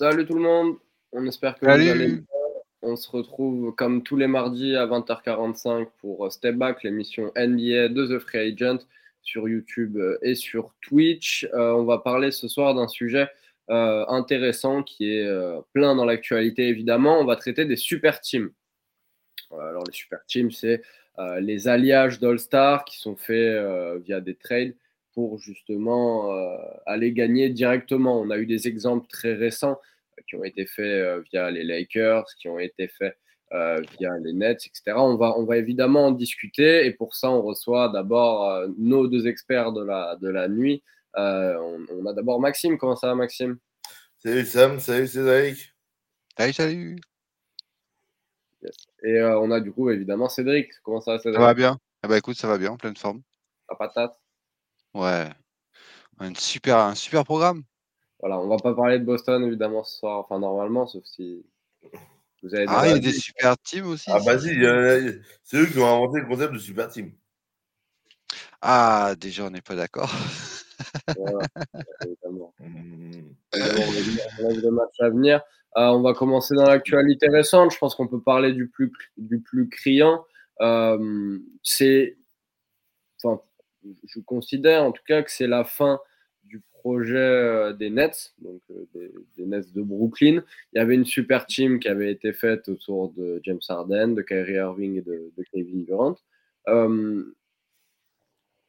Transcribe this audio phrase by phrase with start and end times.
[0.00, 0.78] Salut tout le monde,
[1.12, 2.20] on espère que vous allez bien.
[2.80, 8.06] On se retrouve comme tous les mardis à 20h45 pour Step Back, l'émission NBA de
[8.06, 8.78] The Free Agent
[9.20, 11.46] sur YouTube et sur Twitch.
[11.52, 13.28] Euh, on va parler ce soir d'un sujet
[13.68, 17.20] euh, intéressant qui est euh, plein dans l'actualité évidemment.
[17.20, 18.52] On va traiter des super teams.
[19.50, 20.80] alors les super teams, c'est
[21.40, 23.62] les alliages d'All-Star qui sont faits
[24.06, 24.74] via des trades
[25.14, 26.32] pour justement
[26.86, 28.20] aller gagner directement.
[28.20, 29.80] On a eu des exemples très récents
[30.28, 33.16] qui ont été faits via les Lakers, qui ont été faits
[33.52, 34.92] euh, via les Nets, etc.
[34.94, 39.08] On va, on va évidemment en discuter et pour ça, on reçoit d'abord euh, nos
[39.08, 40.84] deux experts de la, de la nuit.
[41.16, 41.58] Euh,
[41.90, 42.78] on, a d'abord Maxime.
[42.78, 43.58] Comment ça va, Maxime?
[44.18, 45.74] Salut Sam, salut Cédric.
[46.38, 46.96] Salut, salut.
[49.02, 50.70] Et on a du coup évidemment Cédric.
[50.84, 51.40] Comment ça va, Cédric?
[51.40, 51.76] Ça va bien.
[52.04, 53.20] Ah bah écoute, ça va bien, en pleine forme.
[53.68, 54.16] La patate?
[54.94, 55.28] Ouais.
[56.18, 57.62] Un super, un super programme.
[58.20, 61.42] Voilà, on va pas parler de Boston évidemment ce soir, enfin normalement, sauf si
[62.68, 64.10] ah, il y a des super teams aussi.
[64.10, 64.48] Ah, bah si,
[65.42, 67.12] c'est eux qui ont inventé le concept de super team.
[68.62, 70.10] Ah, déjà, on n'est pas d'accord.
[71.16, 71.46] voilà,
[72.06, 72.54] évidemment.
[73.52, 74.66] Mmh.
[74.66, 75.40] on matchs à venir.
[75.76, 77.72] Euh, on va commencer dans l'actualité récente.
[77.72, 80.24] Je pense qu'on peut parler du plus, du plus criant.
[80.60, 82.16] Euh, c'est,
[84.06, 86.00] je considère en tout cas que c'est la fin
[86.80, 88.86] projet euh, des Nets, donc euh,
[89.36, 90.42] des, Nets de Brooklyn.
[90.72, 94.22] Il y avait une super team qui avait été faite autour de James Harden, de
[94.22, 96.16] Kyrie Irving et de, Kevin Durant.
[96.68, 97.36] Euh,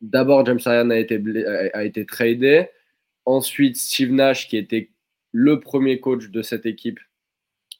[0.01, 1.21] d'abord, James Harden a été,
[1.73, 2.67] a été tradé.
[3.25, 4.89] Ensuite, Steve Nash, qui était
[5.31, 6.99] le premier coach de cette équipe,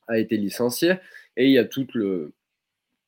[0.08, 0.96] a été licencié.
[1.36, 2.34] Et il y a tout le,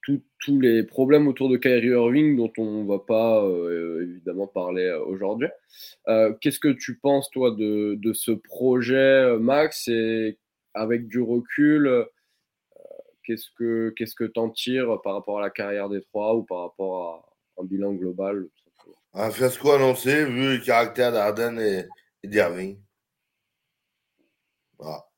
[0.04, 4.86] tous les problèmes autour de Kyrie Irving dont on ne va pas euh, évidemment parler
[4.86, 5.48] euh, aujourd'hui.
[6.08, 9.88] Euh, qu'est-ce que tu penses, toi, de, ce projet, Max?
[9.88, 10.38] Et
[10.74, 12.06] avec du recul,
[13.24, 16.64] qu'est-ce que qu'est-ce que t'en tires par rapport à la carrière des trois ou par
[16.64, 17.26] rapport
[17.58, 18.48] à un bilan global
[19.14, 21.86] Un fiasco annoncé vu le caractère d'Arden et,
[22.28, 22.78] d'Irving.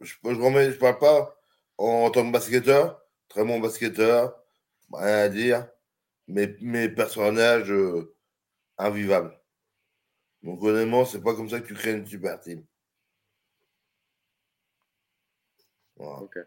[0.02, 1.36] Je ne parle pas
[1.78, 4.45] en tant que basketteur, très bon basketteur,
[4.92, 5.68] rien à dire.
[6.28, 8.16] Mais mes personnages euh,
[8.78, 9.40] invivables.
[10.44, 12.64] Donc honnêtement, c'est pas comme ça que tu crées une super team.
[15.98, 16.38] Ok.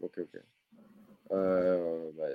[0.00, 0.40] Ok, ok.
[1.32, 2.28] Euh, bah,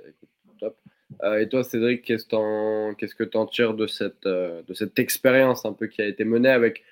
[0.58, 0.78] top.
[1.22, 5.72] Euh, et toi, Cédric, qu'est-ce, que tu en tires de cette, de cette expérience un
[5.72, 6.84] peu qui a été menée avec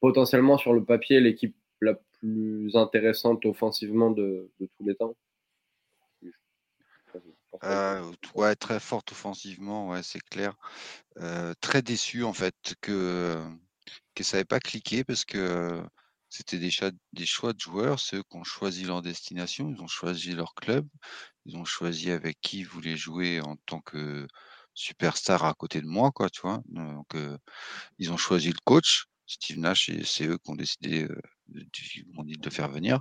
[0.00, 5.16] potentiellement sur le papier l'équipe la plus intéressante offensivement de tous les temps?
[7.62, 10.54] Euh, ouais, très forte offensivement, ouais, c'est clair.
[11.18, 13.42] Euh, très déçu en fait que
[14.14, 15.82] que ça n'avait pas cliqué parce que
[16.30, 16.70] c'était des,
[17.12, 20.88] des choix de joueurs, ceux qui ont choisi leur destination, ils ont choisi leur club,
[21.46, 24.26] ils ont choisi avec qui ils voulaient jouer en tant que
[24.74, 26.62] superstar à côté de moi, quoi, tu vois?
[26.66, 27.38] Donc, euh,
[27.98, 31.08] ils ont choisi le coach, Steve Nash, et c'est eux qui ont décidé
[31.48, 31.66] de,
[32.38, 33.00] de faire venir.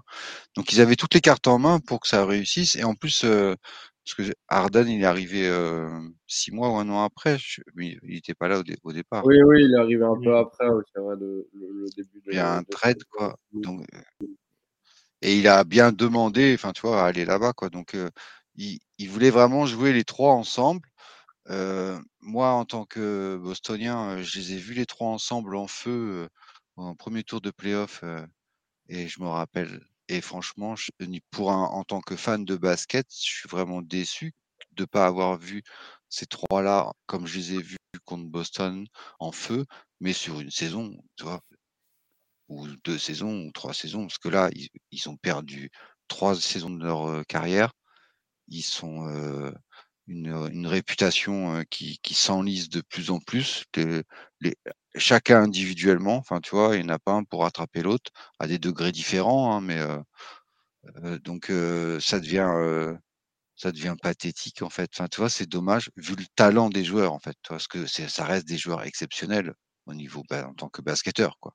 [0.56, 2.76] Donc, ils avaient toutes les cartes en main pour que ça réussisse.
[2.76, 3.26] Et en plus,
[4.06, 5.50] parce que Arden, il est arrivé
[6.28, 7.38] six mois ou un an après.
[7.78, 9.26] il n'était pas là au, départ.
[9.26, 11.48] Oui, oui, il est arrivé un peu après, c'est vrai, le,
[11.96, 12.32] début de.
[12.32, 13.38] Il y a un trade, quoi.
[13.54, 13.86] Donc,
[15.22, 17.70] et il a bien demandé, enfin, tu vois, à aller là-bas, quoi.
[17.70, 17.96] Donc,
[18.56, 20.90] il, voulait vraiment jouer les trois ensemble.
[22.22, 26.28] moi, en tant que Bostonien, je les ai vus les trois ensemble en feu
[26.76, 28.04] en premier tour de playoff.
[28.90, 30.76] et je me rappelle et franchement,
[31.32, 34.34] pour en tant que fan de basket, je suis vraiment déçu
[34.74, 35.64] de ne pas avoir vu
[36.10, 38.86] ces trois-là comme je les ai vus contre Boston
[39.20, 39.66] en feu,
[40.00, 40.92] mais sur une saison,
[42.50, 44.50] ou deux saisons, ou trois saisons, parce que là,
[44.92, 45.72] ils, ont perdu
[46.08, 47.74] trois saisons de leur carrière.
[48.48, 49.54] Ils sont
[50.08, 53.66] une, réputation qui, s'enlise de plus en plus.
[54.96, 58.48] Chacun individuellement, enfin, tu vois, il n'y en a pas un pour rattraper l'autre à
[58.48, 59.80] des degrés différents, hein, mais
[61.24, 61.48] donc
[62.02, 62.96] ça devient
[63.58, 64.92] ça devient pathétique en fait.
[64.96, 68.26] Enfin, tu vois, c'est dommage vu le talent des joueurs en fait, parce que ça
[68.26, 69.54] reste des joueurs exceptionnels
[69.88, 71.54] au niveau bah, en tant que basketteur, quoi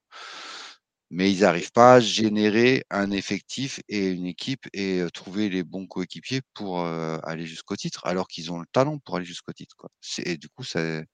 [1.10, 5.86] mais ils n'arrivent pas à générer un effectif et une équipe et trouver les bons
[5.86, 9.74] coéquipiers pour aller jusqu'au titre, alors qu'ils ont le talent pour aller jusqu'au titre.
[9.76, 9.90] Quoi.
[10.24, 11.06] Et du coup, c'est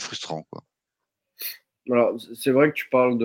[0.00, 0.44] frustrant.
[0.50, 0.64] Quoi.
[1.90, 3.18] Alors, c'est vrai que tu parles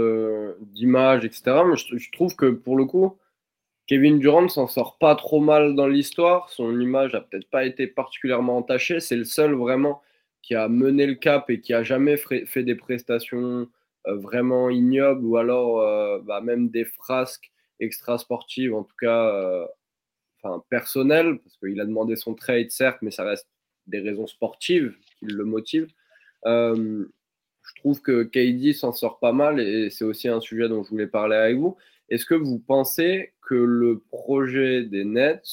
[0.73, 1.43] d'image, etc.
[1.65, 3.17] Mais je, trouve que pour le coup,
[3.87, 6.49] Kevin Durant s'en sort pas trop mal dans l'histoire.
[6.49, 8.99] Son image a peut-être pas été particulièrement entachée.
[8.99, 10.01] C'est le seul vraiment
[10.41, 13.67] qui a mené le cap et qui a jamais fait des prestations
[14.05, 19.67] vraiment ignobles ou alors bah, même des frasques extra-sportives, en tout cas
[20.41, 23.47] enfin, personnelles, parce qu'il a demandé son trade, certes, mais ça reste
[23.87, 25.91] des raisons sportives qui le motivent.
[27.65, 30.89] Je trouve que KD s'en sort pas mal et c'est aussi un sujet dont je
[30.89, 31.75] voulais parler avec vous.
[32.09, 35.43] Est-ce que vous pensez que le projet des Nets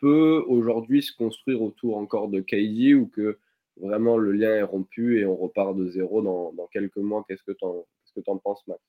[0.00, 3.38] peut aujourd'hui se construire autour encore de KD ou que
[3.76, 7.24] vraiment le lien est rompu et on repart de zéro dans, quelques mois?
[7.28, 7.86] Qu'est-ce que tu en,
[8.26, 8.80] en, penses, Max?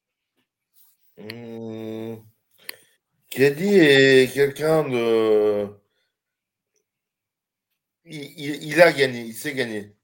[1.17, 2.15] Mmh.
[3.29, 5.67] KD est quelqu'un de.
[8.05, 9.94] Il, a gagné, il sait gagner.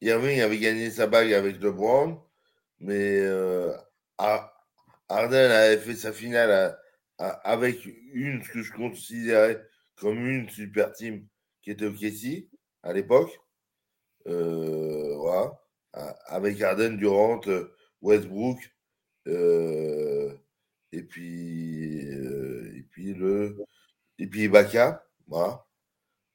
[0.00, 2.22] Irving avait gagné sa bague avec LeBron,
[2.80, 3.72] mais euh,
[4.18, 6.78] Arden avait fait sa finale
[7.18, 9.62] avec une, ce que je considérais
[9.96, 11.26] comme une super team
[11.62, 12.48] qui était Kessie
[12.82, 13.38] à l'époque.
[14.26, 15.60] Euh, voilà.
[16.26, 17.40] Avec Arden, Durant,
[18.00, 18.58] Westbrook,
[19.26, 20.32] euh,
[20.92, 23.56] et puis euh, et puis le
[24.18, 25.66] et puis Ibaka, voilà,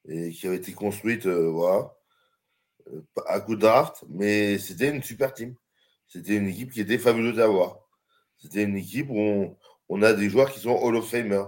[0.08, 1.95] et qui avait été construite, voilà,
[3.26, 5.54] à coup de draft, mais c'était une super team.
[6.08, 7.80] C'était une équipe qui était fabuleuse à voir.
[8.38, 9.56] C'était une équipe où
[9.88, 11.44] on, a des joueurs qui sont Hall of Famer.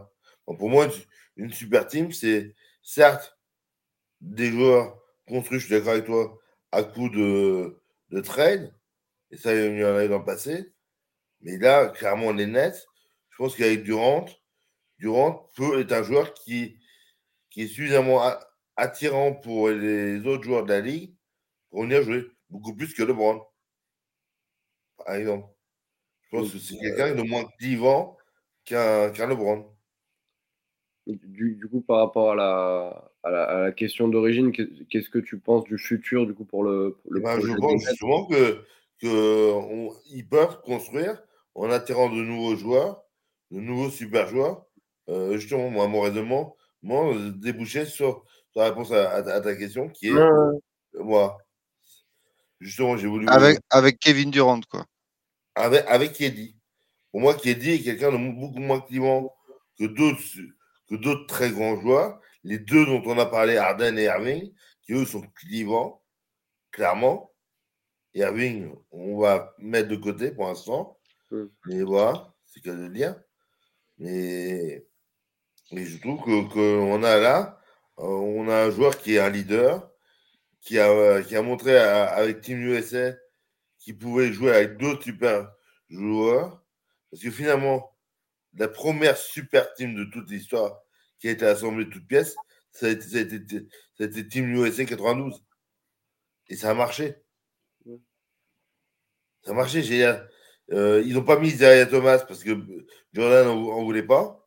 [0.46, 0.88] pour moi,
[1.36, 3.38] une, super team, c'est certes
[4.20, 4.98] des joueurs
[5.28, 6.38] construits, je suis d'accord avec toi,
[6.72, 7.80] à coup de,
[8.22, 8.74] trade,
[9.30, 10.72] et ça, il y en a eu dans le passé.
[11.40, 12.86] Mais là, clairement, les Nets,
[13.30, 14.26] je pense qu'avec Durant,
[14.98, 16.78] Durant peut être un joueur qui,
[17.50, 18.20] qui est suffisamment
[18.76, 21.14] attirant pour les autres joueurs de la ligue
[21.70, 23.42] pour venir jouer beaucoup plus que LeBron,
[25.04, 25.48] par exemple.
[26.22, 28.16] Je pense que c'est quelqu'un de moins clivant
[28.64, 29.66] qu'un LeBron.
[31.06, 35.78] Du, coup, par rapport à la, à la, question d'origine, qu'est-ce que tu penses du
[35.78, 38.62] futur du coup pour le, le ben, Je pense justement que,
[39.00, 41.22] que peuvent construire
[41.54, 43.02] en attirant de nouveaux joueurs,
[43.50, 44.66] de nouveaux super joueurs.
[45.08, 48.24] Euh, justement, moi, mon raisonnement, moi, déboucher sur,
[48.54, 50.12] la réponse à, ta question qui est
[50.94, 51.38] moi.
[52.60, 53.28] Justement, j'ai voulu.
[53.28, 54.84] Avec, avec Kevin Durant, quoi
[55.58, 56.22] avec, avec
[57.10, 59.34] Pour moi, Kedi est quelqu'un de beaucoup moins clivant
[59.78, 60.22] que d'autres,
[60.88, 62.20] que d'autres très grands joueurs.
[62.44, 64.52] Les deux dont on a parlé, Arden et Irving,
[64.82, 66.02] qui eux sont clivants,
[66.70, 67.32] clairement.
[68.14, 70.98] Irving, on va mettre de côté pour l'instant.
[71.30, 71.44] Mm.
[71.66, 73.16] Mais voilà, c'est qu'à le dire.
[73.98, 74.86] Mais,
[75.72, 77.60] mais je trouve qu'on que a là,
[77.98, 79.87] euh, on a un joueur qui est un leader,
[80.60, 83.14] qui a, qui a montré avec Team USA
[83.78, 85.50] qui pouvait jouer avec d'autres super
[85.88, 86.62] joueurs.
[87.10, 87.96] Parce que finalement,
[88.54, 90.80] la première super team de toute l'histoire
[91.18, 92.36] qui a été assemblée de toutes pièces,
[92.70, 95.42] ça a été, ça a été, ça a été Team USA 92.
[96.48, 97.16] Et ça a marché.
[99.44, 99.82] Ça a marché.
[100.70, 102.50] Euh, ils n'ont pas mis Isaiah Thomas parce que
[103.12, 104.46] Jordan n'en voulait pas.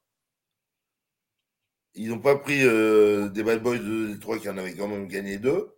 [1.93, 5.07] Ils n'ont pas pris euh, des bad boys de Détroit qui en avaient quand même
[5.07, 5.75] gagné deux.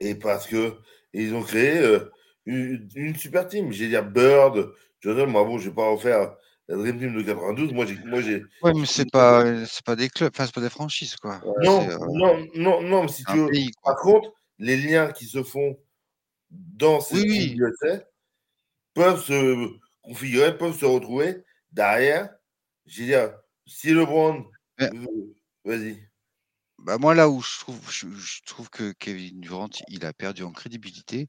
[0.00, 0.74] Et parce que
[1.12, 2.10] ils ont créé euh,
[2.46, 3.72] une, super team.
[3.72, 6.34] J'ai dire Bird, Jordan, moi, bon, je vais pas refaire
[6.68, 7.72] la Dream Team de 92.
[7.72, 7.96] Moi, j'ai.
[8.04, 11.16] Moi, j'ai ouais, mais c'est pas, c'est pas des clubs, enfin, c'est pas des franchises,
[11.16, 11.40] quoi.
[11.62, 13.50] Non, euh, non, non, non, mais si tu veux.
[13.82, 15.78] par contre, les liens qui se font
[16.50, 17.58] dans ces oui,
[18.94, 19.68] peuvent se
[20.02, 22.30] configurer, peuvent se retrouver derrière.
[22.86, 23.32] J'ai dire,
[23.66, 24.44] si LeBron.
[25.64, 26.09] Vas-y.
[26.84, 27.60] Bah moi, là où je
[28.46, 31.28] trouve, que Kevin Durant, il a perdu en crédibilité,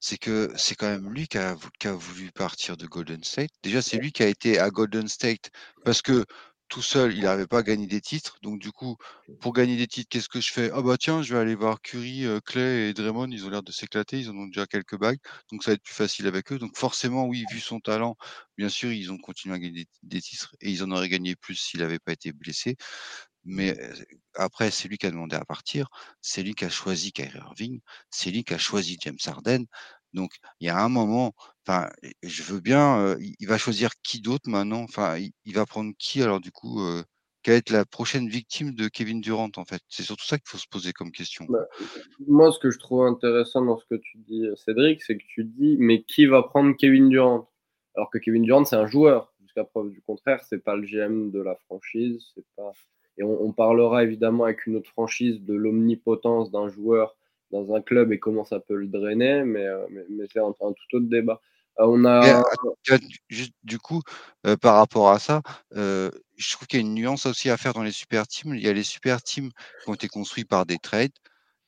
[0.00, 1.56] c'est que c'est quand même lui qui a,
[1.94, 3.50] voulu partir de Golden State.
[3.62, 5.50] Déjà, c'est lui qui a été à Golden State
[5.84, 6.24] parce que
[6.68, 8.38] tout seul, il n'arrivait pas à gagner des titres.
[8.42, 8.96] Donc, du coup,
[9.40, 10.70] pour gagner des titres, qu'est-ce que je fais?
[10.72, 13.30] Ah, bah tiens, je vais aller voir Curry, euh, Clay et Draymond.
[13.30, 14.20] Ils ont l'air de s'éclater.
[14.20, 15.18] Ils en ont déjà quelques bagues.
[15.50, 16.58] Donc, ça va être plus facile avec eux.
[16.58, 18.16] Donc, forcément, oui, vu son talent,
[18.56, 21.56] bien sûr, ils ont continué à gagner des, titres et ils en auraient gagné plus
[21.56, 22.76] s'il n'avait pas été blessé.
[23.44, 23.76] Mais
[24.34, 25.88] après, c'est lui qui a demandé à partir,
[26.20, 27.80] c'est lui qui a choisi Kyrie Irving,
[28.10, 29.64] c'est lui qui a choisi James Harden.
[30.12, 31.32] Donc, il y a un moment,
[31.66, 31.90] enfin,
[32.22, 34.82] je veux bien, il va choisir qui d'autre maintenant?
[34.82, 36.80] Enfin, il, va prendre qui alors du coup
[37.42, 39.80] Quelle va être la prochaine victime de Kevin Durant en fait?
[39.88, 41.46] C'est surtout ça qu'il faut se poser comme question.
[41.48, 41.66] Bah,
[42.28, 45.44] moi, ce que je trouve intéressant dans ce que tu dis, Cédric, c'est que tu
[45.44, 47.50] dis, mais qui va prendre Kevin Durant?
[47.96, 49.32] Alors que Kevin Durant, c'est un joueur.
[49.40, 52.72] Jusqu'à preuve du contraire, c'est pas le GM de la franchise, c'est pas
[53.18, 57.16] et on, parlera évidemment avec une autre franchise de l'omnipotence d'un joueur
[57.50, 60.96] dans un club et comment ça peut le drainer, mais, euh, mais, c'est un, tout
[60.96, 61.40] autre débat.
[61.78, 62.42] Euh, on a...
[63.28, 64.00] juste, du coup,
[64.46, 65.42] euh, par rapport à ça,
[65.74, 68.54] je trouve qu'il y a une nuance aussi à faire dans les super teams.
[68.54, 69.50] Il y a les super teams
[69.84, 71.12] qui ont été construits par des trades.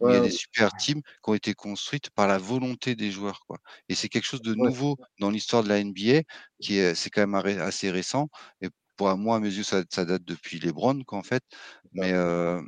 [0.01, 3.41] il y a des super teams qui ont été construites par la volonté des joueurs,
[3.47, 3.59] quoi.
[3.91, 6.23] Et c'est quelque chose de nouveau dans l'histoire de la NBA,
[6.61, 8.29] qui est, c'est quand même assez récent.
[8.63, 11.43] Et pour moi, à mes yeux, ça, ça date depuis les Browns, quoi, en fait.
[11.93, 12.61] Mais, euh,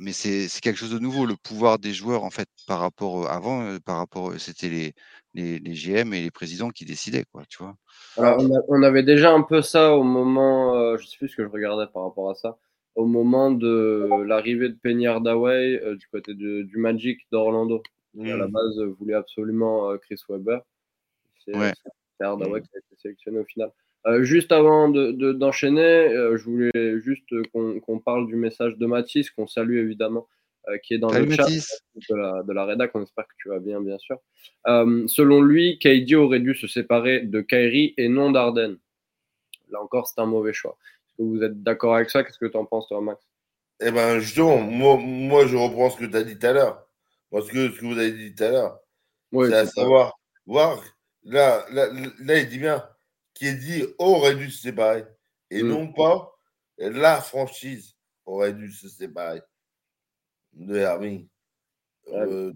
[0.00, 3.62] mais c'est quelque chose de nouveau, le pouvoir des joueurs, en fait, par rapport avant,
[3.66, 4.94] euh, par rapport, c'était les,
[5.34, 7.76] les, les, GM et les présidents qui décidaient, quoi, tu vois.
[8.16, 11.42] Alors, on, avait déjà un peu ça au moment, euh, je sais plus ce que
[11.42, 12.58] je regardais par rapport à ça,
[12.94, 17.82] au moment de l'arrivée de Penny Hardaway euh, du côté de, du Magic d'Orlando.
[18.18, 18.50] À la mmh.
[18.50, 20.58] base, voulait absolument Chris Webber.
[21.44, 21.72] C'est ouais.
[22.18, 22.62] Hardaway mmh.
[22.62, 23.70] qui a été sélectionné au final.
[24.06, 29.30] Euh, juste avant d'enchaîner, de, euh, je voulais juste qu'on parle du message de Mathis,
[29.30, 30.26] qu'on salue évidemment,
[30.68, 32.90] euh, qui est dans le chat de la, de la rédac.
[32.94, 34.18] On espère que tu vas bien, bien sûr.
[34.64, 38.78] selon lui, KD aurait dû se séparer de Kyrie et non d'Arden.
[39.70, 40.76] Là encore, c'est un mauvais choix.
[40.80, 42.24] Est-ce que vous êtes d'accord avec ça?
[42.24, 43.22] Qu'est-ce que tu en penses, toi, Max?
[43.80, 46.86] Eh bien, justement, moi, moi, je reprends ce que tu as dit tout à l'heure.
[47.30, 48.80] Parce que ce que vous avez dit tout à l'heure,
[49.32, 50.82] c'est à savoir, voir,
[51.22, 51.88] là, là,
[52.20, 52.82] là, il dit bien,
[53.34, 55.04] qui dit aurait dû se séparer
[55.50, 55.68] et mm.
[55.68, 56.32] non pas
[56.78, 57.96] la franchise
[58.26, 59.42] aurait dû se séparer
[60.52, 61.28] de Hermine.
[62.08, 62.52] Euh,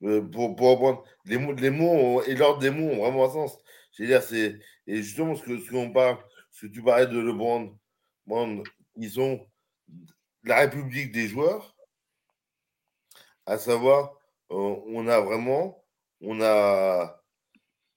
[0.00, 3.58] pour, pour les mots, les mots et l'ordre des mots ont vraiment un sens.
[3.92, 6.18] C'est et justement ce que ce qu'on parle,
[6.50, 7.74] ce que tu parlais de LeBron,
[8.96, 9.46] ils sont
[10.44, 11.74] la République des joueurs,
[13.46, 14.12] à savoir,
[14.50, 15.84] euh, on a vraiment,
[16.20, 17.22] on a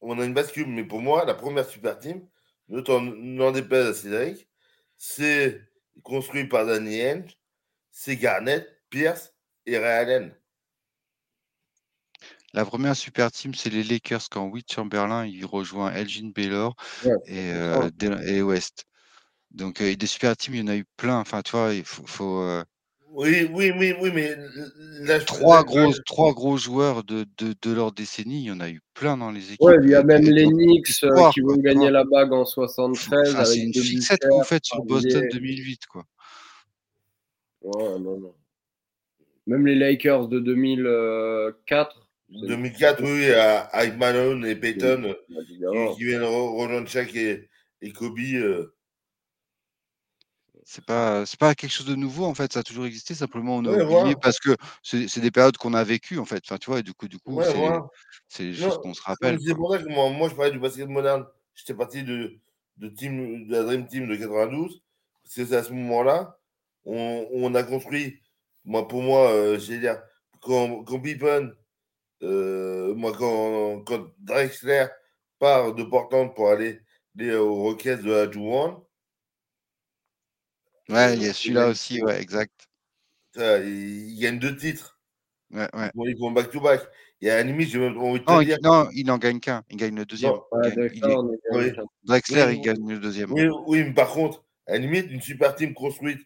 [0.01, 0.67] on a une bascule.
[0.67, 2.25] Mais pour moi, la première super team,
[2.67, 4.47] n'en déplaise à Cédric,
[4.97, 5.61] c'est
[6.03, 7.37] construit par Danny Henge,
[7.91, 9.33] c'est Garnett, Pierce
[9.65, 10.35] et Ray Allen.
[12.53, 16.75] La première super team, c'est les Lakers quand Witt Chamberlain il rejoint Elgin Baylor
[17.25, 17.89] et, euh,
[18.25, 18.85] et, West.
[19.51, 21.19] Donc euh, des super teams, il y en a eu plein.
[21.19, 22.63] Enfin, tu vois, il faut, euh,
[23.11, 24.35] oui, oui, oui, oui, mais
[25.25, 28.81] trois, gros, trois gros joueurs de, de, de, leur décennie, il y en a eu
[28.93, 29.61] plein dans les équipes.
[29.61, 33.43] Ouais, il y a même les Knicks euh, qui vont gagner la bague en 73.
[33.45, 36.05] c'est une fixette qu'on fait sur Boston 2008, quoi.
[37.61, 38.35] Ouais, non, non.
[39.47, 42.07] Même les Lakers de 2004.
[42.29, 43.31] 2004, oui,
[43.71, 45.15] avec Malone et Payton,
[45.95, 47.49] qui, viennent rejoindre Shaq et,
[47.81, 48.19] et Kobe.
[48.19, 48.75] Euh,
[50.71, 53.15] c'est pas, c'est pas quelque chose de nouveau en fait, ça a toujours existé.
[53.15, 56.43] Simplement, on a oublié parce que c'est, des périodes qu'on a vécues en fait.
[56.45, 57.41] Enfin, tu vois, et du coup, du coup,
[58.27, 59.39] c'est, des choses qu'on se rappelle.
[59.43, 61.25] C'est pour ça que moi, moi, je parlais du basket moderne.
[61.55, 62.35] J'étais parti de,
[62.77, 64.83] de, team, de la Dream Team de 92.
[65.23, 66.37] C'est à ce moment-là,
[66.85, 68.21] on, on, a construit.
[68.63, 69.99] Moi, pour moi, euh, j'ai dire,
[70.39, 71.51] quand, quand Pippen,
[72.21, 74.85] euh, moi, quand, quand Drexler
[75.39, 76.79] part de Portland pour aller,
[77.17, 78.77] aller aux requêtes de la Juwan,
[80.89, 82.67] Ouais, il y a celui-là aussi, ouais, exact.
[83.35, 84.99] il gagne deux titres.
[85.51, 85.91] Ouais, ouais.
[85.95, 86.81] Ils vont back-to-back.
[87.21, 88.57] Il y a un limite, j'ai même envie de te non, dire.
[88.63, 89.63] non, il n'en gagne qu'un.
[89.69, 90.33] Il gagne le deuxième.
[92.03, 93.31] Drexler, il gagne le deuxième.
[93.33, 96.21] Oui, oui, mais par contre, à la limite, une super team construite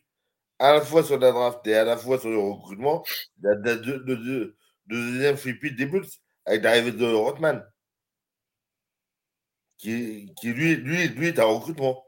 [0.59, 3.03] à la fois sur la draft et à la fois sur le recrutement,
[3.41, 4.55] la, la, de,
[4.85, 6.05] deuxième flip des Bulls
[6.45, 7.65] avec l'arrivée de Rothman.
[9.77, 12.05] Qui, qui lui, lui, lui est un recrutement.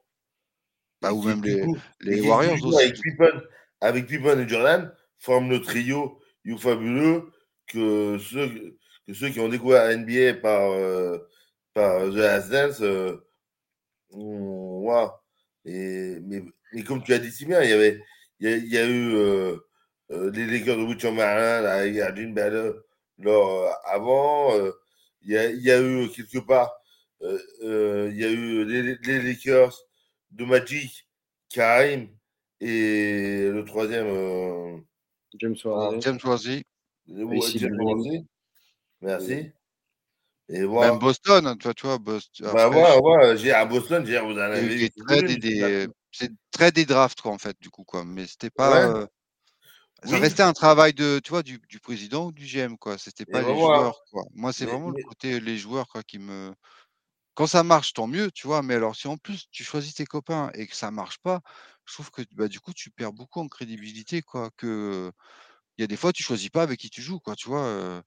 [1.01, 1.65] Bah, ou même les,
[2.01, 2.83] les Warriors aussi.
[2.83, 3.41] Avec Pippen,
[3.81, 7.31] avec Pippen et Jordan, forment le trio You Fabuleux
[7.67, 11.17] que ceux, que ceux qui ont découvert la NBA par, euh,
[11.73, 12.81] par The Last Dance.
[12.81, 13.17] Euh,
[15.65, 18.01] et, mais, mais, comme tu as dit si bien, il y, avait,
[18.39, 19.57] il y a, il y a eu euh,
[20.09, 22.71] les Lakers de Witcher Marin avec Arjun Bader
[23.85, 24.53] avant.
[25.23, 26.71] il, y a, il y a eu quelque part,
[27.21, 29.84] il y a eu les, les Lakers
[30.35, 31.07] de Magic,
[31.49, 32.09] Karim
[32.59, 34.07] et le troisième.
[34.07, 34.77] Euh...
[35.39, 36.01] James Worthy.
[36.01, 36.65] James Worthy.
[37.59, 38.25] James
[39.01, 39.51] Merci.
[40.47, 40.91] Et voilà.
[40.91, 42.51] Même Boston, toi, tu vois, Boston.
[42.53, 44.91] Bah ouais, ouais, j'ai à Boston, j'ai vous en avez
[46.11, 48.05] C'est très des drafts, quoi, en fait, du coup, quoi.
[48.05, 48.87] Mais c'était pas.
[48.87, 49.07] Euh...
[50.03, 52.97] Ça restait un travail de, tu vois, du, du président ou du GM, quoi.
[52.97, 54.23] C'était pas les joueurs, quoi.
[54.33, 56.53] Moi, c'est vraiment le côté les joueurs, quoi, qui me.
[57.35, 58.61] Quand ça marche, tant mieux, tu vois.
[58.63, 61.41] Mais alors, si en plus tu choisis tes copains et que ça marche pas,
[61.85, 64.49] je trouve que bah, du coup, tu perds beaucoup en crédibilité, quoi.
[64.57, 65.11] Que
[65.77, 68.01] il y a des fois, tu choisis pas avec qui tu joues, quoi, tu vois.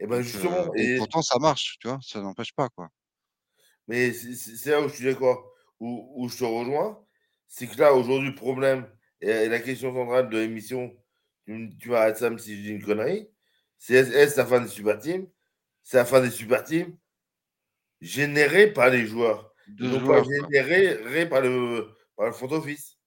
[0.00, 1.98] Et ben justement, et, pourtant ça marche, tu vois.
[2.02, 2.88] Ça n'empêche pas, quoi.
[3.88, 7.04] Mais c'est là où je suis d'accord, où, où, je te rejoins,
[7.48, 8.86] c'est que là aujourd'hui le problème
[9.20, 10.94] et, la question centrale de l'émission,
[11.46, 13.28] tu, tu m'arrêtes ça, si je dis une connerie,
[13.78, 15.26] c'est est-ce la fin des super teams?
[15.82, 16.96] C'est la fin des super teams?
[18.00, 19.54] Généré par les joueurs.
[19.78, 22.98] non pas généré par le, par le front office.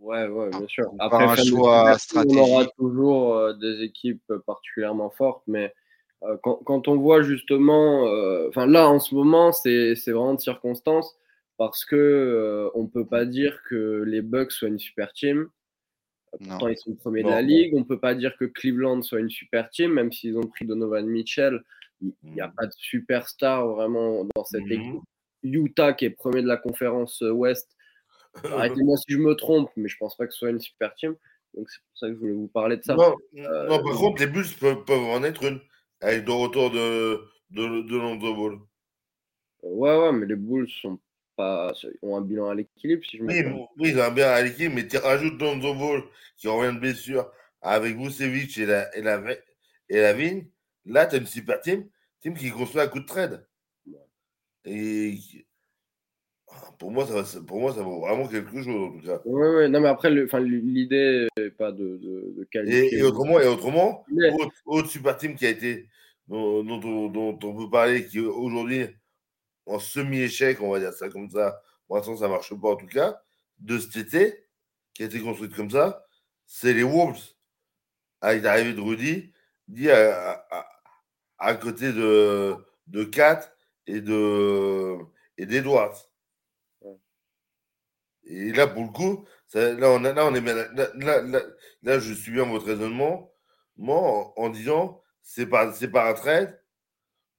[0.00, 0.90] Ouais, ouais, bien sûr.
[0.98, 2.40] Après, un choix stratégique.
[2.40, 5.74] On aura toujours euh, des équipes particulièrement fortes, mais
[6.22, 10.40] euh, quand, quand, on voit justement, euh, enfin là en ce moment, c'est vraiment de
[10.40, 11.16] circonstance
[11.58, 15.48] parce que on peut pas dire que les Bucks soient une super team.
[16.38, 17.74] Pourtant, ils sont premiers de la ligue.
[17.74, 21.04] On peut pas dire que Cleveland soit une super team, même s'ils ont pris Donovan
[21.06, 21.62] Mitchell.
[22.02, 22.54] Il n'y a mm.
[22.54, 24.72] pas de superstar vraiment dans cette mm.
[24.72, 25.00] équipe.
[25.42, 27.68] Utah, qui est premier de la conférence Ouest,
[28.44, 31.16] arrêtez-moi si je me trompe, mais je pense pas que ce soit une super team.
[31.54, 32.94] Donc c'est pour ça que je voulais vous parler de ça.
[32.94, 35.60] Non, euh, par contre, les Bulls peuvent, en être une,
[36.00, 38.58] avec le retour de, de, de Lonzo Ball.
[39.62, 40.98] Ouais, ouais, mais les Bulls sont
[41.36, 43.42] pas, ont un bilan à l'équilibre, si je oui,
[43.78, 46.02] oui, ils ont un bilan à l'équilibre, mais tu rajoutes Lonzo Ball
[46.36, 47.30] qui revient de blessure
[47.62, 49.22] avec Vucevic et la, et la,
[49.88, 50.46] et la Vigne.
[50.86, 51.88] Là, tu as une super team,
[52.20, 53.46] team qui construit un coup de trade.
[54.64, 55.16] Et
[56.78, 59.20] pour moi, ça, pour moi, ça vaut vraiment quelque chose, en tout cas.
[59.24, 62.98] Oui, oui, non, mais après, l'idée n'est pas de, de, qualifier.
[62.98, 64.04] Et, autrement, et autrement
[64.66, 65.88] autre, super team qui a été,
[66.28, 68.86] dont, dont, on peut parler, qui aujourd'hui,
[69.66, 72.76] en semi-échec, on va dire ça comme ça, pour l'instant, ça ne marche pas en
[72.76, 73.20] tout cas,
[73.58, 74.46] de cet été,
[74.94, 76.04] qui a été construite comme ça,
[76.46, 77.34] c'est les Wolves.
[78.20, 79.32] Avec l'arrivée de Rudy,
[79.70, 80.46] dit à,
[81.38, 82.56] à, côté de,
[82.88, 83.52] de Kat
[83.86, 84.98] et de
[85.38, 86.10] et.
[88.24, 91.42] Et là, pour le coup, là, on, là, on est là,
[91.82, 93.32] là, je suis bien votre raisonnement
[93.80, 96.62] moi, en, disant c'est par, par un trade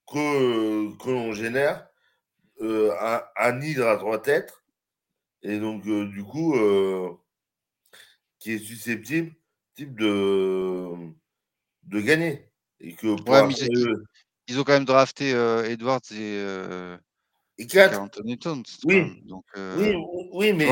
[0.08, 1.88] que, que l'on génère
[2.62, 4.54] euh, un, un, hydre à trois têtes
[5.44, 7.12] et donc euh, du coup euh,
[8.40, 9.34] qui est susceptible
[9.76, 10.90] type de,
[11.84, 12.48] de gagner.
[12.80, 13.08] Et que
[14.48, 16.44] ils, ont quand même drafté Edwards et
[17.58, 18.64] et Anthony Towns.
[18.86, 19.22] Oui.
[19.26, 19.94] Donc, oui,
[20.32, 20.68] oui, mais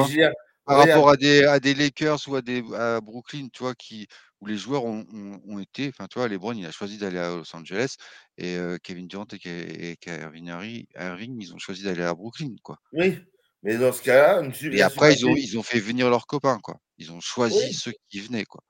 [0.65, 4.07] par rapport à des, à des Lakers ou à, des, à Brooklyn, tu vois, qui,
[4.39, 5.03] où les joueurs ont,
[5.47, 7.95] ont, été, enfin, tu vois, LeBron, il a choisi d'aller à Los Angeles
[8.37, 12.77] et Kevin Durant et, et Irving, Irving, ils ont choisi d'aller à Brooklyn, quoi.
[12.93, 13.17] Oui,
[13.63, 16.79] mais dans ce cas-là, et après, ils ont, ils ont fait venir leurs copains, quoi.
[16.97, 18.61] Ils ont choisi ceux qui venaient, quoi.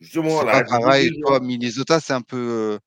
[0.00, 2.78] Justement, là, pareil, toi, Minnesota, c'est un peu.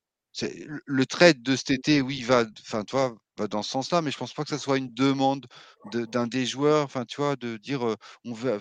[0.42, 3.14] le trade de cet été, oui, va, enfin, toi,
[3.48, 5.46] dans ce sens-là, mais je pense pas que ça soit une demande
[5.92, 8.58] d'un des joueurs, enfin, tu vois, de dire on veut,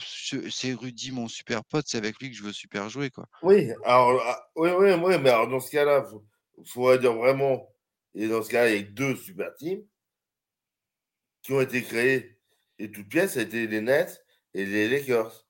[0.49, 3.25] c'est Rudy, mon super pote, c'est avec lui que je veux super jouer, quoi.
[3.43, 6.05] Oui, alors, ah, oui, oui, oui, mais alors, dans ce cas-là,
[6.57, 7.67] il faut, dire vraiment,
[8.15, 9.83] et dans ce cas-là, il y a deux super teams
[11.41, 12.37] qui ont été créés,
[12.77, 14.23] et toutes pièces, ça a été les Nets
[14.53, 15.45] et les Lakers.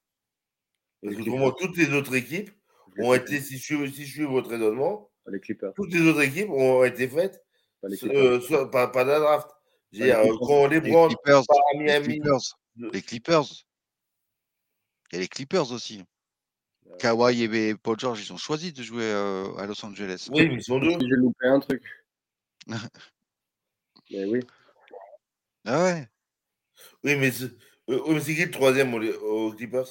[1.02, 2.52] Parce que pour toutes les autres équipes
[2.98, 5.74] ont été, si je, si je suis votre raisonnement, les Clippers.
[5.76, 7.44] toutes les autres équipes ont été faites
[7.82, 8.40] pas, les euh,
[9.06, 9.50] la draft.
[9.96, 12.42] Euh, quand les, les Clippers, les Clippers,
[12.76, 13.46] les Clippers.
[15.12, 16.04] Il y a les Clippers aussi.
[17.00, 20.28] Kawhi et Paul George, ils ont choisi de jouer euh, à Los Angeles.
[20.32, 20.92] Oui, mais ils sont deux.
[20.92, 21.84] J'ai loupé un truc.
[24.12, 24.40] mais oui.
[25.66, 26.08] Ah ouais.
[27.04, 27.52] Oui, mais c'est
[27.90, 29.88] euh, qui le troisième aux, Clippers?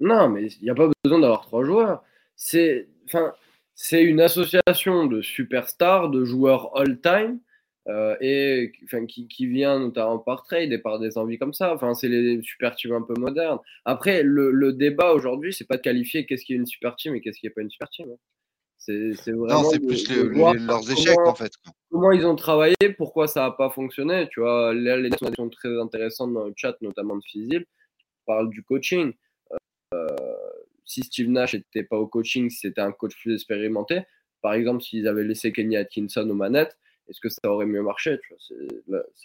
[0.00, 2.02] Non, mais il n'y a pas besoin d'avoir trois joueurs.
[2.36, 2.88] C'est.
[3.06, 3.34] Enfin
[3.80, 7.38] c'est une association de superstars, de joueurs all-time,
[7.86, 11.72] euh, et enfin, qui, qui, vient notamment par trade et par des envies comme ça.
[11.72, 13.60] Enfin, c'est les super teams un peu modernes.
[13.84, 17.14] Après, le, le débat aujourd'hui, c'est pas de qualifier qu'est-ce qui est une super team
[17.14, 18.08] et qu'est-ce qui n'est pas une super team.
[18.10, 18.16] Hein.
[18.78, 19.62] C'est, vraiment.
[19.62, 20.08] Non, c'est plus
[20.66, 21.52] leurs échecs en fait.
[21.90, 24.28] Comment ils ont travaillé, pourquoi ça n'a pas fonctionné.
[24.32, 27.64] Tu vois, là, les sont très intéressantes dans le chat, notamment de Physible,
[27.98, 29.12] qui parlent du coaching.
[30.08, 30.16] Euh,
[30.84, 34.02] si Steve Nash n'était pas au coaching, si c'était un coach plus expérimenté,
[34.40, 38.18] par exemple, s'ils avaient laissé Kenny Atkinson aux manettes, est-ce que ça aurait mieux marché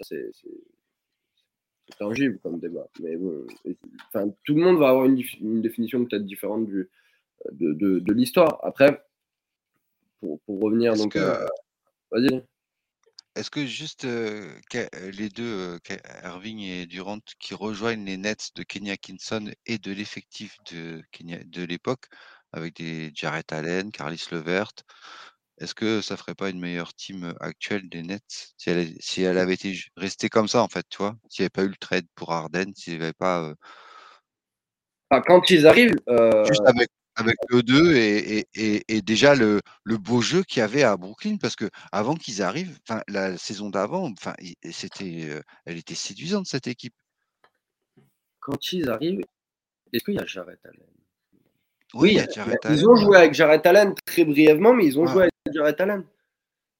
[0.02, 0.32] C'est
[1.98, 2.88] tangible comme débat.
[3.02, 3.18] Mais
[4.08, 6.90] enfin, tout le monde va avoir une, définition peut-être différente du,
[7.52, 8.60] de, de, l'histoire.
[8.64, 9.04] Après,
[10.20, 11.18] pour, pour revenir, donc,
[12.12, 12.44] vas-y.
[13.36, 15.80] Est-ce que juste les deux,
[16.24, 21.64] Irving et Durant, qui rejoignent les Nets de Kenny Atkinson et de l'effectif de, de
[21.64, 22.06] l'époque,
[22.52, 24.72] avec des Jarrett Allen, Carlis Levert,
[25.60, 28.54] est-ce que ça ferait pas une meilleure team actuelle des Nets?
[28.58, 31.16] Si elle, si elle avait été restée comme ça, en fait, tu vois?
[31.30, 33.54] S'il n'y avait pas eu le trade pour Arden, s'il n'y avait pas.
[35.10, 35.96] quand ils arrivent.
[36.46, 40.64] Juste avec, avec le 2 et, et, et, déjà le, le beau jeu qu'il y
[40.64, 44.34] avait à Brooklyn, parce que avant qu'ils arrivent, la saison d'avant, enfin,
[44.72, 46.96] c'était, euh, elle était séduisante cette équipe.
[48.40, 49.22] Quand ils arrivent,
[49.92, 50.88] est-ce qu'il y a Jarrett Allen?
[51.94, 52.78] Oui, il y a Jarrett Allen.
[52.78, 56.04] Ils ont joué avec Jarrett Allen très brièvement, mais ils ont joué avec Jarrett Allen.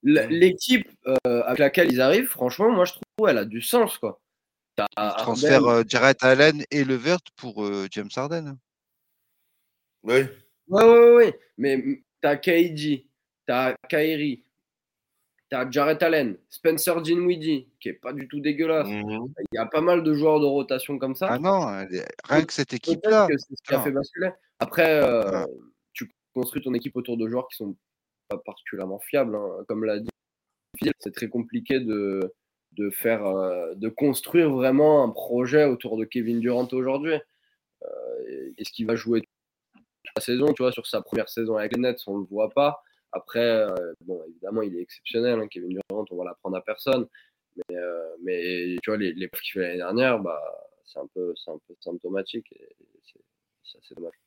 [0.02, 4.20] L'équipe euh, avec laquelle ils arrivent, franchement, moi je trouve elle a du sens quoi.
[4.78, 4.86] Il
[5.18, 8.58] transfère euh, Jared Allen et Levert pour James Harden.
[10.04, 10.22] Oui.
[10.70, 11.40] Ouais, ouais, ouais.
[11.58, 11.84] Mais
[12.22, 13.06] t'as KD,
[13.46, 14.44] t'as Kyrie,
[15.50, 18.88] t'as Jared Allen, Spencer Dinwiddie, qui est pas du tout dégueulasse.
[18.88, 19.34] Mhm.
[19.52, 21.28] Il y a pas mal de joueurs de rotation comme ça.
[21.30, 21.66] Ah non,
[22.26, 23.28] rien que cette équipe-là.
[23.30, 24.32] C'est ce qui a fait basculer.
[24.60, 25.46] Après, euh,
[25.94, 27.76] tu construis ton équipe autour de joueurs qui sont
[28.30, 29.36] pas particulièrement fiables.
[29.36, 29.64] Hein.
[29.68, 30.10] Comme l'a dit
[31.00, 32.34] c'est très compliqué de,
[32.72, 37.16] de faire, euh, de construire vraiment un projet autour de Kevin Durant aujourd'hui.
[37.84, 39.22] Euh, Est-ce qu'il va jouer
[40.16, 42.84] la saison Tu vois, sur sa première saison avec les Nets, on le voit pas.
[43.12, 47.08] Après, euh, bon, évidemment, il est exceptionnel, hein, Kevin Durant, on va l'apprendre à personne.
[47.70, 50.42] Mais, euh, tu vois, les, les qu'il fait l'année dernière, bah,
[50.86, 52.48] c'est un, peu, un peu symptomatique.
[52.54, 52.76] Et
[53.64, 54.20] c'est assez dommage.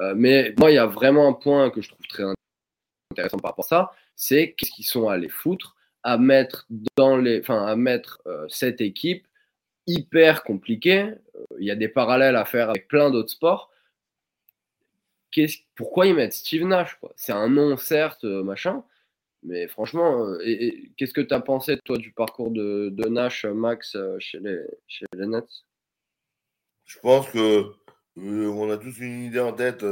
[0.00, 2.24] Euh, mais moi, il y a vraiment un point que je trouve très
[3.10, 7.40] intéressant par rapport à ça, c'est qu'est-ce qu'ils sont allés foutre à mettre dans les,
[7.40, 9.26] enfin, à mettre cette équipe
[9.86, 11.14] hyper compliquée.
[11.58, 13.70] Il y a des parallèles à faire avec plein d'autres sports.
[15.74, 18.84] Pourquoi ils mettent Steve Nash C'est un nom, certes, euh, machin,
[19.42, 20.26] mais franchement,
[20.96, 25.06] qu'est-ce que tu as pensé, toi, du parcours de, de Nash, Max, chez les, chez
[25.14, 25.64] les Nets?
[26.84, 27.72] Je pense que
[28.16, 29.84] on a tous une idée en tête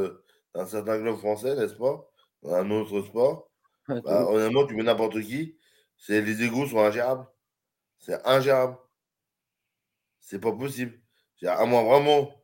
[0.54, 2.08] d'un certain club français, n'est-ce pas?
[2.42, 3.50] Dans un autre sport.
[3.88, 5.56] bah, honnêtement, tu mets n'importe qui,
[5.96, 7.26] c'est les égaux sont ingérables.
[7.98, 8.76] C'est ingérable.
[10.20, 11.00] C'est pas possible.
[11.42, 12.34] À moins vraiment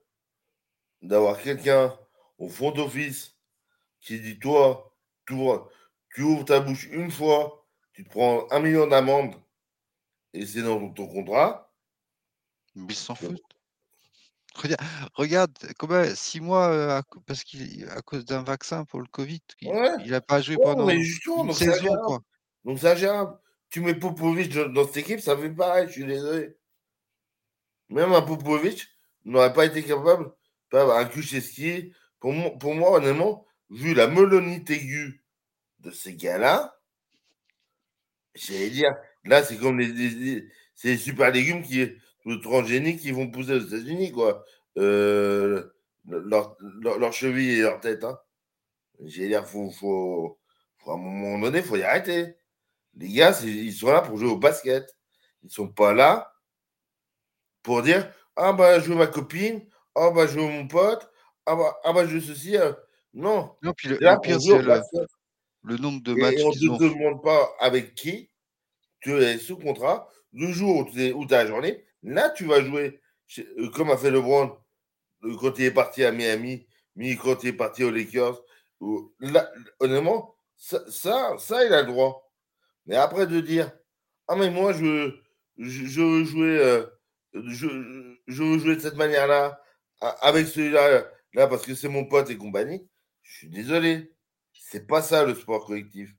[1.03, 1.99] d'avoir quelqu'un
[2.41, 3.37] au fond d'office
[4.01, 4.93] qui dit Toi,
[5.27, 5.37] tu,
[6.13, 9.35] tu ouvres ta bouche une fois, tu te prends un million d'amende
[10.33, 11.73] et c'est dans ton contrat.
[12.75, 13.41] Mais s'en fout.
[14.55, 14.81] Regarde,
[15.15, 20.11] regarde comment six mois euh, parce qu'il à cause d'un vaccin pour le Covid, il
[20.11, 21.95] n'a pas joué pendant une saison.
[22.05, 22.21] Quoi.
[22.65, 23.39] Donc c'est ingérable.
[23.69, 26.57] Tu mets Popovic dans cette équipe, ça fait pareil, je suis désolé.
[27.91, 28.89] Même un Popovic
[29.25, 30.33] n'aurait pas été capable,
[30.73, 31.93] un Kucheski.
[32.21, 35.23] Pour moi, honnêtement, vu la melonite aiguë
[35.81, 36.79] de ces gars-là,
[38.35, 40.49] j'allais dire, là, c'est comme les,
[40.99, 41.91] super légumes qui,
[42.43, 44.45] transgéniques qui vont pousser aux États-Unis, quoi.
[44.79, 45.73] Euh,
[46.05, 48.05] leur, et leur tête.
[48.05, 48.19] Hein.
[49.01, 50.39] J'allais dire, faut, faut,
[50.87, 52.37] à un moment donné, il faut y arrêter.
[52.95, 54.95] Les gars, ils sont là pour jouer au basket.
[55.43, 56.33] Ils ne sont pas là
[57.63, 59.67] pour dire Ah, bah, je veux ma copine.
[59.95, 61.10] Ah, bah, je veux mon pote.
[61.51, 62.57] Ah, bah, ah, bah je ceci.
[62.57, 62.73] Euh.
[63.13, 63.57] Non.
[63.63, 64.63] Non, puis le, pire, c'est
[65.65, 66.39] le, nombre de matchs.
[66.39, 68.31] Et on ne te demande pas avec qui
[69.01, 70.09] tu es sous contrat.
[70.33, 73.01] Le jour où tu as la journée, là, tu vas jouer
[73.39, 74.57] euh, comme a fait LeBron
[75.25, 78.41] euh, quand il est parti à Miami, mais quand il est parti aux Lakers.
[79.19, 82.31] Là, honnêtement, ça, ça, ça, il a le droit.
[82.87, 83.73] Mais après de dire
[84.29, 85.17] Ah, mais moi, je,
[85.59, 86.59] je, veux jouer.
[86.61, 86.87] Euh,
[87.35, 87.67] je,
[88.29, 89.61] je, veux jouer de cette manière-là,
[90.01, 91.05] avec celui-là,
[91.35, 92.87] là, parce que c'est mon pote et compagnie.
[93.23, 94.13] Je suis désolé.
[94.53, 96.11] C'est pas ça le sport collectif.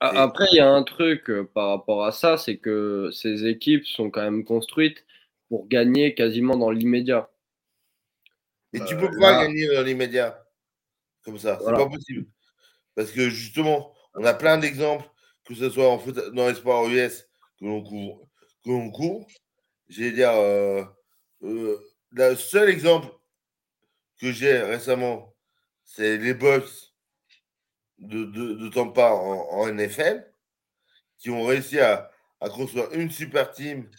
[0.00, 3.84] Après, il y a un truc euh, par rapport à ça, c'est que ces équipes
[3.84, 5.04] sont quand même construites
[5.48, 7.28] pour gagner quasiment dans l'immédiat.
[8.72, 10.46] Et tu euh, peux pas gagner dans l'immédiat
[11.24, 11.58] comme ça.
[11.60, 12.26] C'est pas possible.
[12.94, 15.08] Parce que justement, on a plein d'exemples
[15.44, 17.26] que ce soit en foot, dans les sports US
[17.58, 18.20] que l'on couvre,
[18.64, 19.26] que l'on couvre.
[19.88, 20.84] J'ai dire, euh,
[21.42, 21.78] euh,
[22.10, 23.08] le seul exemple
[24.18, 25.34] que j'ai récemment,
[25.84, 26.94] c'est les Bucks
[27.98, 30.32] de, de, Tampa en, NFL,
[31.18, 33.90] qui ont réussi à, à, construire une super team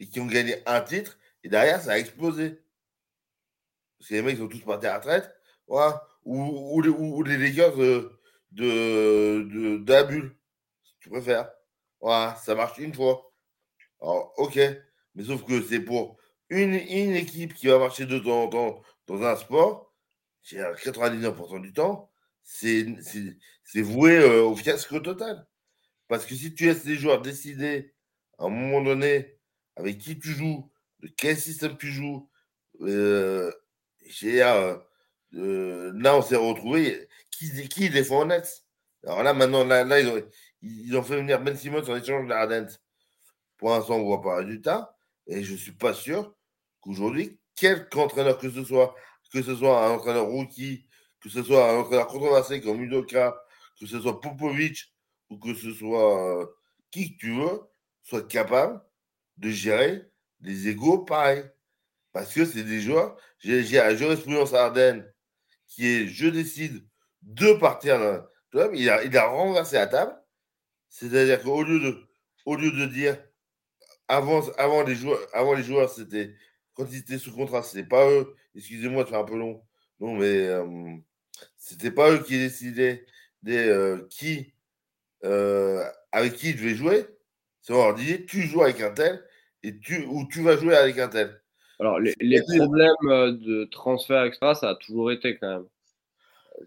[0.00, 1.18] et qui ont gagné un titre.
[1.42, 2.62] Et derrière, ça a explosé.
[3.98, 5.34] Parce que les mecs sont tous partis à la retraite.
[5.66, 5.78] Ou,
[6.24, 8.18] ou, les Lakers de,
[8.52, 10.36] de, la bulle
[11.00, 11.50] tu préfères.
[12.00, 13.30] Voilà, ça marche une fois.
[14.00, 14.58] Alors, ok.
[15.14, 16.16] Mais sauf que c'est pour
[16.48, 19.94] une, une, équipe qui va marcher de temps en temps dans un sport,
[20.44, 22.10] 99% du temps,
[22.42, 22.84] c'est
[23.76, 25.46] voué euh, au fiasco total.
[26.08, 27.94] Parce que si tu laisses les joueurs décider
[28.38, 29.38] à un moment donné
[29.76, 32.28] avec qui tu joues, de quel système tu joues,
[32.80, 33.50] euh,
[34.22, 37.08] euh, là on s'est retrouvé.
[37.30, 38.64] Qui, qui défend en net
[39.02, 40.22] Alors là, maintenant, là, ils, ont,
[40.62, 42.66] ils ont fait venir Ben Simmons en échange d'Ardent.
[43.56, 44.96] Pour l'instant, on ne voit pas le résultat.
[45.26, 46.36] Et je ne suis pas sûr
[46.80, 48.94] qu'aujourd'hui, quel entraîneur que ce soit,
[49.32, 50.86] que ce soit un entraîneur rookie,
[51.20, 53.36] que ce soit un entraîneur controversé comme Udoka,
[53.78, 54.92] que ce soit Popovic
[55.30, 56.46] ou que ce soit euh,
[56.90, 57.60] qui que tu veux,
[58.02, 58.80] soit capable
[59.38, 60.02] de gérer
[60.40, 61.44] des égaux pareils.
[62.12, 63.16] Parce que c'est des joueurs.
[63.38, 65.10] J'ai la jurisprudence Ardennes
[65.66, 66.86] qui est je décide
[67.22, 67.98] de partir.
[68.74, 70.24] il, a, il a renversé la table
[70.94, 73.18] c'est-à-dire qu'au lieu de, lieu de dire
[74.06, 76.36] avant, avant les joueurs, avant les joueurs, c'était
[76.74, 78.34] quand ils étaient sous contrat, c'était pas eux.
[78.54, 79.62] Excusez-moi, c'est un peu long.
[80.00, 80.64] Non, mais euh,
[81.56, 83.04] c'était pas eux qui décidaient
[83.42, 84.52] des, euh, qui,
[85.24, 87.06] euh, avec qui ils devaient jouer.
[87.62, 89.24] C'est leur disait, tu joues avec un tel
[89.62, 91.40] et tu, ou tu vas jouer avec un tel.
[91.80, 95.66] Alors, les, les problèmes de transfert, etc., ça a toujours été quand même.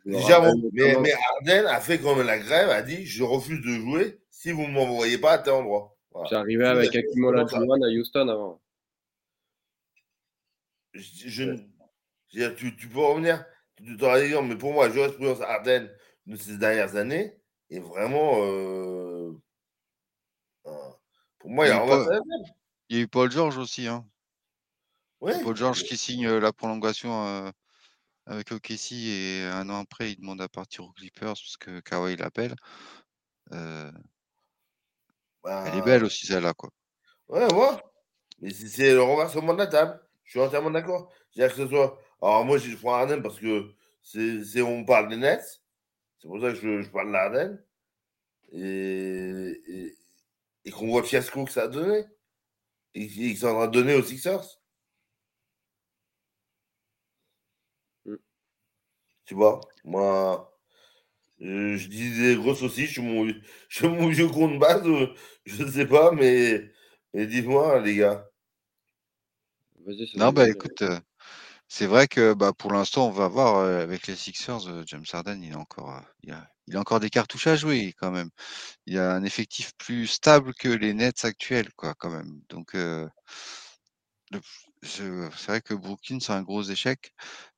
[0.06, 0.42] Déjà,
[0.74, 4.52] mais, mais Arden a fait comme la grève, a dit je refuse de jouer si
[4.52, 5.96] vous ne m'envoyez pas à tel endroit.
[6.12, 6.40] Voilà.
[6.40, 8.60] Arrivé avec Akimola Olajuwon à Houston avant.
[10.98, 11.30] Je,
[12.30, 13.46] je, tu, tu, peux revenir,
[13.80, 15.90] mais pour moi, jurisprudence Arden
[16.26, 17.38] de ces dernières années
[17.70, 18.40] est vraiment.
[18.42, 19.32] Euh,
[21.40, 22.22] pour moi, il y a, Paul,
[22.90, 23.88] il y a eu Paul George aussi.
[23.88, 24.06] Hein.
[25.22, 25.42] Ouais.
[25.44, 27.26] Paul George qui signe euh, la prolongation.
[27.28, 27.52] Euh,
[28.30, 32.18] avec OKC et un an après, il demande à partir aux Clippers parce que Kawhi
[32.18, 32.56] l'appelle.
[33.54, 33.90] Euh...
[35.46, 36.70] Elle est bah belle aussi, celle-là, quoi.
[37.30, 37.82] Ouais, moi.
[38.40, 40.07] Mais c'est le renversement de la table.
[40.28, 41.12] Je suis entièrement d'accord.
[41.32, 42.00] C'est-à-dire que ce soit.
[42.22, 45.64] Alors, moi, je prends Arden parce que c'est on parle des Nets.
[46.20, 47.64] C'est pour ça que je, je parle d'Arden.
[48.54, 49.98] Et, et,
[50.66, 52.06] et qu'on voit le fiasco que ça a donné.
[52.96, 54.60] Et, et que ça en a donné aux Sixers.
[59.26, 60.58] Tu vois, moi,
[61.40, 63.28] je, dis des grosses aussi, je suis mon,
[63.70, 64.84] je suis mon vieux con de base,
[65.46, 66.72] je ne sais pas, mais,
[67.14, 68.27] mais dites-moi, les gars.
[70.16, 71.00] Non, bah écoute, euh,
[71.70, 75.06] c'est vrai que bah, pour l'instant, on va voir euh, avec les Sixers, euh, James
[75.14, 78.30] Harden, il a encore, il a, il a encore des cartouches à jouer quand même.
[78.88, 82.42] Il a un effectif plus stable que les Nets actuels, quoi, quand même.
[82.50, 82.76] Donc,
[84.84, 85.04] c'est
[85.48, 87.14] vrai que Brooklyn, c'est un gros échec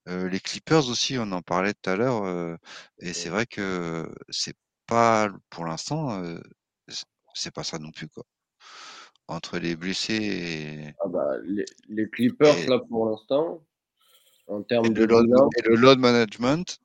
[0.07, 2.57] les Clippers aussi, on en parlait tout à l'heure,
[2.99, 4.55] et c'est vrai que c'est
[4.87, 6.23] pas pour l'instant,
[7.33, 8.23] c'est pas ça non plus quoi.
[9.29, 11.35] Entre les blessés et ah bah,
[11.87, 13.63] les, Clippers là pour l'instant,
[14.47, 16.79] en termes de load, et le load management.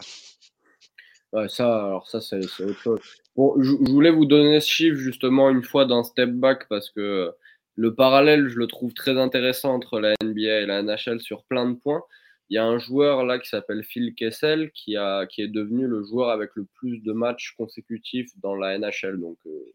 [1.33, 3.00] Ouais, ça, alors ça c'est autre chose.
[3.35, 7.33] Bon, je, voulais vous donner ce chiffre justement une fois d'un step back parce que
[7.76, 11.66] le parallèle, je le trouve très intéressant entre la NBA et la NHL sur plein
[11.70, 12.02] de points.
[12.50, 15.87] Il y a un joueur là qui s'appelle Phil Kessel qui, a, qui est devenu
[15.87, 19.18] le joueur avec le plus de matchs consécutifs dans la NHL.
[19.18, 19.72] Donc, euh,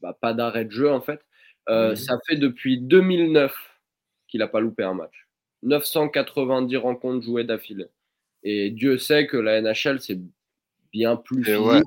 [0.00, 1.20] bah, pas d'arrêt de jeu en fait.
[1.68, 3.54] Euh, ça fait depuis 2009
[4.28, 5.28] qu'il n'a pas loupé un match.
[5.62, 7.86] 990 rencontres jouées d'affilée.
[8.42, 10.18] Et Dieu sait que la NHL, c'est
[10.92, 11.84] bien plus physique.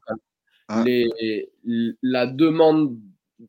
[0.86, 1.50] Les,
[2.02, 2.98] la demande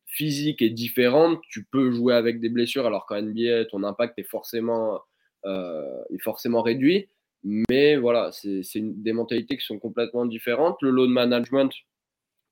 [0.06, 1.40] physique est différente.
[1.48, 5.00] Tu peux jouer avec des blessures, alors qu'en NBA, ton impact est forcément
[5.44, 7.08] euh, est forcément réduit.
[7.44, 10.78] Mais voilà, c'est des mentalités qui sont complètement différentes.
[10.82, 11.72] Le load management,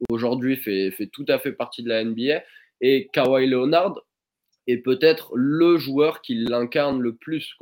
[0.08, 2.42] aujourd'hui, fait, fait tout à fait partie de la NBA.
[2.80, 4.00] Et Kawhi Leonard
[4.66, 7.56] est peut-être le joueur qui l'incarne le plus.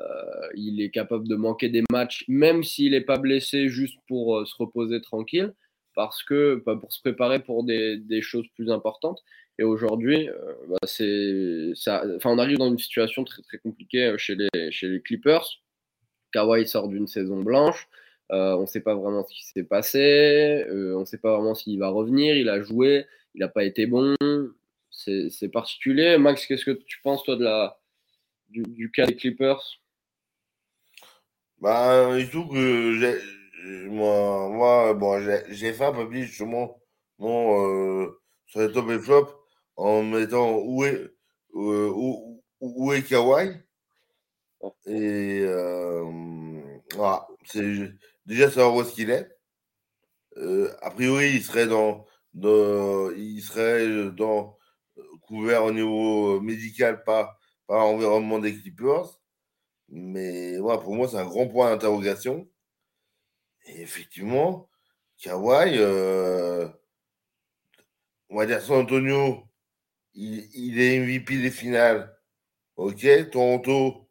[0.00, 4.38] Euh, il est capable de manquer des matchs, même s'il n'est pas blessé, juste pour
[4.38, 5.54] euh, se reposer tranquille,
[5.94, 9.22] parce que bah, pour se préparer pour des, choses plus importantes.
[9.58, 15.46] Et aujourd'hui, euh, bah, on arrive dans une situation très compliquée chez les Clippers.
[16.32, 17.88] Kawhi sort d'une saison blanche.
[18.28, 20.66] On ne sait pas vraiment ce qui s'est passé.
[20.70, 22.36] on ne sait pas vraiment s'il va revenir.
[22.36, 23.06] Il a joué.
[23.36, 24.16] Il n'a pas été bon.
[24.90, 26.16] C'est particulier.
[26.16, 27.78] Max, qu'est-ce que tu penses toi de la
[28.48, 29.62] du, du cas des Clippers?
[31.60, 35.20] Bah, il trouve que moi, moi, bon,
[35.50, 36.80] j'ai fait un peu plus justement
[37.18, 39.28] sur les top et flop
[39.76, 41.10] en mettant où est,
[41.54, 43.50] euh, où, où, est Kawhi.
[44.86, 46.04] Et euh,
[46.94, 47.92] voilà, c'est
[48.24, 49.28] déjà savoir où est-ce qu'il est.
[50.38, 54.56] Euh, a priori, il serait dans, il serait dans
[55.26, 59.20] couvert au niveau médical par, par l'environnement des Clippers.
[59.88, 62.48] Mais voilà, pour moi, c'est un grand point d'interrogation.
[63.66, 64.68] Et effectivement,
[65.18, 66.68] Kawhi, euh,
[68.28, 69.44] on va dire San Antonio,
[70.14, 72.16] il, est MVP des finales.
[72.76, 74.08] Ok, Toronto,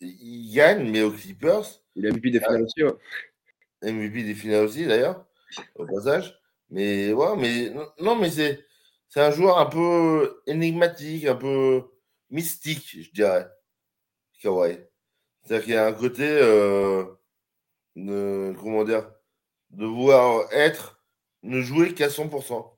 [0.00, 1.64] il gagne, mais aux Clippers.
[1.94, 3.92] Il est MVP des finales aussi, ouais.
[3.92, 5.26] MVP des finales aussi, d'ailleurs,
[5.76, 6.38] au passage.
[6.74, 8.66] Mais ouais, mais non, mais c'est,
[9.08, 11.84] c'est un joueur un peu énigmatique, un peu
[12.30, 13.46] mystique, je dirais.
[14.42, 14.78] Kawhi.
[15.44, 17.04] C'est-à-dire qu'il y a un côté, euh,
[17.94, 19.08] de, comment dire,
[19.70, 21.00] de vouloir être,
[21.44, 22.76] ne jouer qu'à 100%.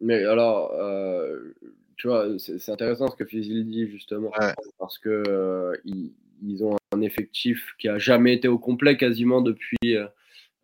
[0.00, 1.54] Mais alors, euh,
[1.96, 4.32] tu vois, c'est intéressant ce que Fizil dit justement,
[4.76, 9.96] parce que euh, ils, ont un effectif qui a jamais été au complet quasiment depuis,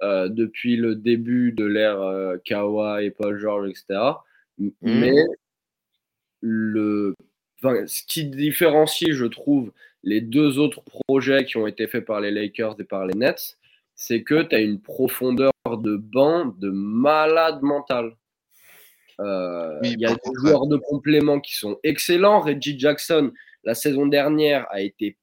[0.02, 4.00] euh, depuis le début de l'ère Kawa et Paul George, etc.
[4.58, 4.70] Mmh.
[4.82, 5.24] Mais
[6.40, 7.14] le,
[7.62, 12.30] ce qui différencie, je trouve, les deux autres projets qui ont été faits par les
[12.30, 13.58] Lakers et par les Nets,
[13.94, 18.16] c'est que tu as une profondeur de banc de malade mental.
[19.20, 22.40] Euh, il y a des joueurs de complément qui sont excellents.
[22.40, 25.16] Reggie Jackson, la saison dernière, a été,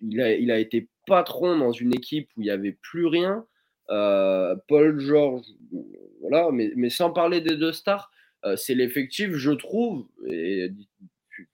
[0.00, 3.44] il a, il a été patron dans une équipe où il n'y avait plus rien.
[3.92, 5.44] Euh, Paul George,
[6.20, 8.10] voilà, mais, sans parler des deux stars,
[8.44, 10.70] euh, c'est l'effectif, je trouve, et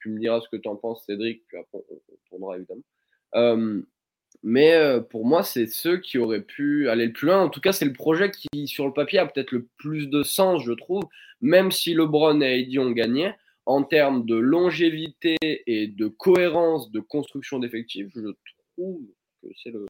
[0.01, 2.83] tu, me diras ce que tu en penses, Cédric, puis après on, tournera évidemment.
[3.35, 3.83] Euh,
[4.45, 4.79] mais
[5.11, 7.43] pour moi, c'est ceux qui auraient pu aller le plus loin.
[7.43, 10.23] En tout cas, c'est le projet qui, sur le papier, a peut-être le plus de
[10.23, 11.03] sens, je trouve,
[11.41, 13.33] même si LeBron et Heidi ont gagné.
[13.67, 18.31] En termes de longévité et de cohérence de construction d'effectifs, je
[18.77, 19.03] trouve
[19.43, 19.87] que c'est le,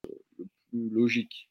[0.70, 1.48] plus logique.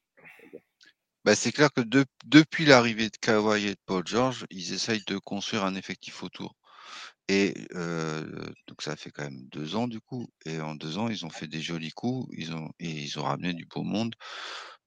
[1.28, 1.82] Bah, c'est clair que
[2.26, 6.56] depuis l'arrivée de Kawhi et de Paul George, ils essayent de construire un effectif autour.
[7.28, 7.54] Et
[8.68, 10.30] donc ça fait quand même deux ans du coup.
[10.46, 12.30] Et en deux ans, ils ont fait des jolis coups.
[12.38, 14.16] Ils ont et ils ont ramené du beau monde,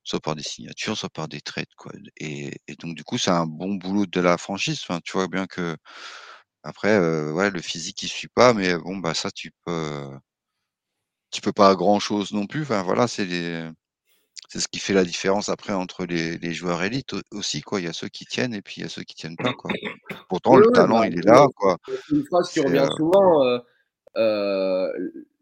[0.04, 1.92] soit par des signatures, soit par des trades quoi.
[2.18, 4.80] Et, donc du coup, c'est un bon boulot de la franchise.
[4.82, 5.76] Enfin, tu vois bien que
[6.64, 6.98] après,
[7.32, 10.08] ouais, le physique il suit pas, mais bon bah ça tu peux
[11.32, 12.62] tu peux pas grand chose non plus.
[12.62, 13.68] Enfin voilà, c'est les
[14.50, 17.80] c'est ce qui fait la différence après entre les, joueurs élites aussi quoi.
[17.80, 19.52] Il y a ceux qui tiennent et puis il y a ceux qui tiennent pas
[19.52, 19.70] quoi.
[20.28, 21.78] Pourtant le talent bah, il est là quoi.
[22.10, 23.58] Une phrase qui revient euh souvent euh,
[24.16, 24.88] euh,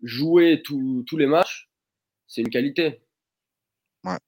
[0.02, 1.70] jouer tous les matchs,
[2.26, 3.02] c'est une qualité.
[4.04, 4.18] Ouais,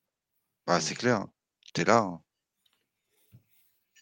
[0.66, 1.16] bah, c'est clair.
[1.16, 1.30] Hein.
[1.74, 1.98] Tu es là.
[1.98, 2.22] Hein.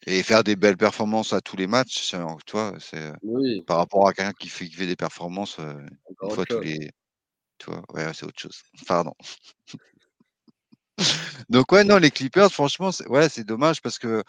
[0.06, 2.08] Et faire des belles performances à tous les matchs,
[2.46, 3.12] tu vois, c'est
[3.66, 6.88] par rapport à quelqu'un qui fait, des performances une fois tous les.
[7.58, 8.62] Tu vois, ouais, c'est autre chose.
[8.86, 9.12] Pardon.
[11.48, 14.22] Donc ouais, non, les Clippers, franchement, c'est ouais, c'est dommage parce que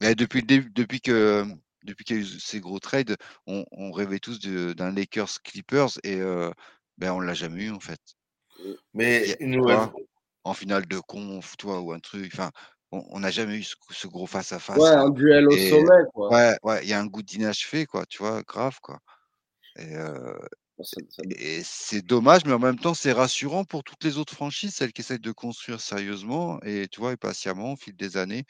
[0.00, 1.44] depuis depuis que
[1.84, 6.20] depuis qu'il y a eu ces gros trades, on, rêvait tous d'un Lakers Clippers et
[6.98, 8.00] ben on l'a jamais eu en fait.
[8.94, 9.36] Mais
[10.44, 12.50] en finale de conf, toi ou un truc, enfin,
[12.92, 14.78] on n'a jamais eu ce, gros face à face.
[14.78, 16.32] Ouais, un duel au sommet, quoi.
[16.32, 19.00] Ouais, ouais, il y a un goût d'inachevé, quoi, tu vois, grave, quoi.
[19.76, 19.96] Et,
[21.30, 24.92] et c'est dommage, mais en même temps, c'est rassurant pour toutes les autres franchises, celles
[24.92, 28.44] qui essayent de construire sérieusement et tu vois, et patiemment au fil des années,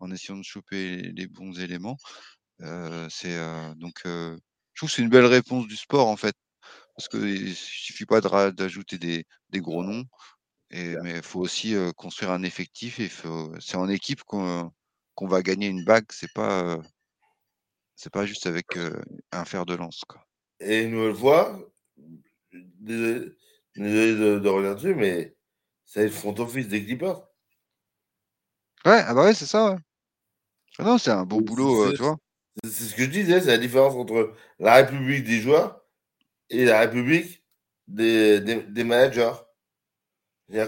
[0.00, 1.98] en essayant de choper les, bons éléments.
[3.10, 3.38] c'est
[3.76, 4.38] donc je
[4.76, 6.36] trouve que c'est une belle réponse du sport en fait,
[6.96, 8.20] parce qu'il suffit pas
[8.52, 10.04] d'ajouter des, des, gros noms,
[10.70, 13.10] et, mais il faut aussi construire un effectif et
[13.60, 14.72] c'est en équipe qu'on
[15.20, 16.78] va gagner une bague, c'est pas
[17.96, 18.66] c'est pas juste avec
[19.32, 20.26] un fer de lance quoi.
[20.64, 21.58] Et une nouvelle fois,
[22.80, 23.32] désolé,
[23.76, 25.34] de, de revenir dessus, mais
[25.84, 27.20] c'est le front office des Clippers.
[28.84, 29.72] Ouais, ah bah ouais, c'est ça.
[29.72, 29.78] Ouais.
[30.78, 32.16] Ah non, c'est un bon boulot, euh, tu vois.
[32.64, 35.84] C'est ce que je disais, c'est la différence entre la République des joueurs
[36.50, 37.44] et la République
[37.88, 39.32] des, des, managers.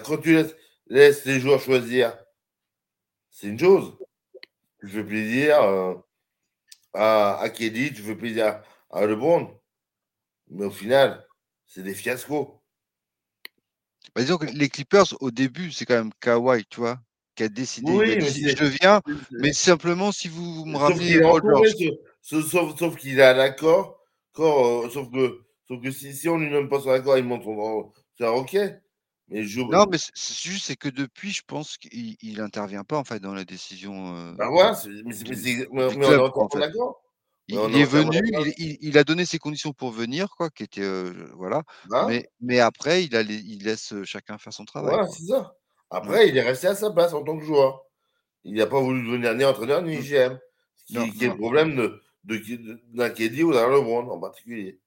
[0.05, 2.17] Quand tu laisses, laisses, les joueurs choisir,
[3.31, 3.97] c'est une chose.
[4.81, 5.95] Tu fais plaisir euh,
[6.95, 9.59] à, à Kelly, tu fais plaisir à LeBron.
[10.51, 11.27] Mais au final,
[11.67, 12.61] c'est des fiascos.
[14.15, 17.01] Bah, disons que les Clippers, au début, c'est quand même Kawhi, tu vois,
[17.35, 17.91] qui a décidé.
[17.91, 19.01] Oui, je viens,
[19.33, 21.21] mais simplement si vous, me ramenez
[22.21, 24.01] sauf, sauf, sauf qu'il a l'accord,
[24.39, 27.93] euh, sauf que, sauf que si, si on lui donne pas son accord, il montre
[28.17, 28.57] c'est ok.
[29.29, 29.61] Mais je...
[29.63, 33.35] Non, mais c'est juste c'est que depuis, je pense qu'il n'intervient pas en fait dans
[33.35, 34.15] la décision.
[34.15, 34.71] Euh, bah ouais,
[35.05, 37.04] mais, mais, mais, mais on est encore en accord.
[37.49, 38.23] Il, est venu,
[38.57, 41.63] il, a donné ses conditions pour venir, quoi, qui était voilà.
[41.91, 44.95] Bah mais, mais après, il, a, il laisse chacun faire son travail.
[44.95, 45.55] Voilà, c'est ça.
[45.91, 47.85] Après, il est resté à sa place en tant que joueur.
[48.45, 50.33] Il n'a pas voulu devenir ni entraîneur ni GM.
[50.33, 50.39] Mmh.
[50.87, 54.81] Ce qui, est le problème de, de, d'un Keddy ou d'un LeBron en particulier.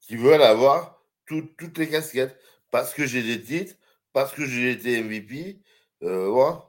[0.00, 2.38] Qui veulent avoir toutes les casquettes.
[2.70, 3.74] Parce que j'ai des titres,
[4.12, 5.60] parce que j'ai été MVP.
[6.02, 6.64] Euh, voilà.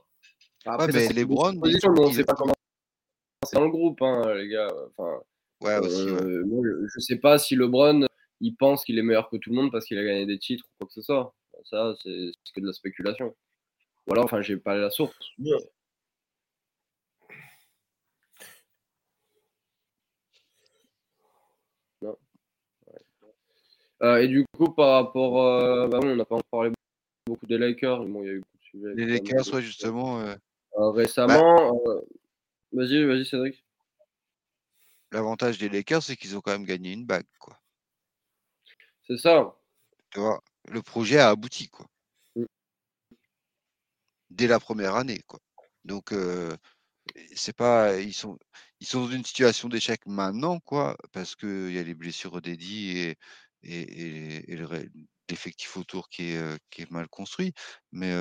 [0.65, 2.53] Après, mais LeBron, on ne sait pas comment
[3.47, 4.71] c'est dans le groupe, hein, les gars.
[4.95, 5.21] Enfin,
[5.61, 8.05] ouais, aussi, euh, je sais pas si LeBron,
[8.41, 10.65] il pense qu'il est meilleur que tout le monde parce qu'il a gagné des titres
[10.65, 11.33] ou quoi que ce soit.
[11.65, 13.35] Ça, c'est que de la spéculation.
[14.07, 15.15] Ou alors, enfin, j'ai pas la source.
[24.03, 25.43] Euh, et du coup, par rapport.
[25.43, 26.71] Euh, bah on n'a pas parlé
[27.25, 28.05] beaucoup des Lakers.
[28.05, 28.93] Bon, il y a eu beaucoup de sujets.
[28.93, 30.23] Les Lakers, ouais, justement.
[30.77, 32.01] récemment, bah
[32.77, 33.65] Vas-y, vas-y, Cédric.
[35.11, 37.59] L'avantage des Lakers, c'est qu'ils ont quand même gagné une bague, quoi.
[39.07, 39.57] C'est ça.
[40.11, 41.87] Tu vois, le projet a abouti, quoi.
[42.35, 42.45] Mm.
[44.29, 45.39] Dès la première année, quoi.
[45.85, 46.55] Donc, euh,
[47.33, 48.37] c'est pas, ils sont,
[48.79, 52.99] ils sont dans une situation d'échec maintenant, quoi, parce qu'il y a les blessures d'Eddie
[52.99, 53.17] et,
[53.63, 54.57] et, et,
[55.29, 57.53] l'effectif autour qui est, qui est mal construit.
[57.91, 58.13] Mais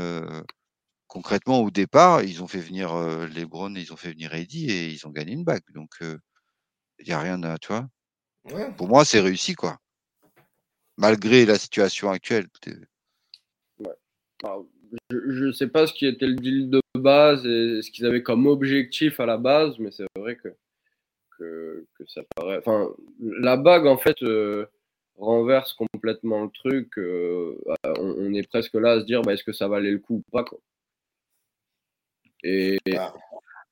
[1.06, 2.94] concrètement, au départ, ils ont fait venir
[3.34, 5.62] Lebron, ils ont fait venir Eddie et ils ont gagné une bague.
[5.74, 7.88] Donc, il n'y a rien à, tu vois.
[8.76, 9.78] Pour moi, c'est réussi, quoi.
[10.96, 12.46] Malgré la situation actuelle.
[15.10, 18.22] je ne sais pas ce qui était le deal de base et ce qu'ils avaient
[18.22, 20.48] comme objectif à la base, mais c'est vrai que,
[21.38, 22.58] que, ça paraît.
[22.58, 22.88] Enfin,
[23.20, 24.66] la bague, en fait, euh,
[25.18, 26.98] renverse complètement le truc.
[26.98, 27.56] Euh,
[27.98, 30.30] on, est presque là à se dire bah, est-ce que ça valait le coup ou
[30.30, 30.58] pas quoi.
[32.42, 32.78] Et.
[32.96, 33.14] Ah,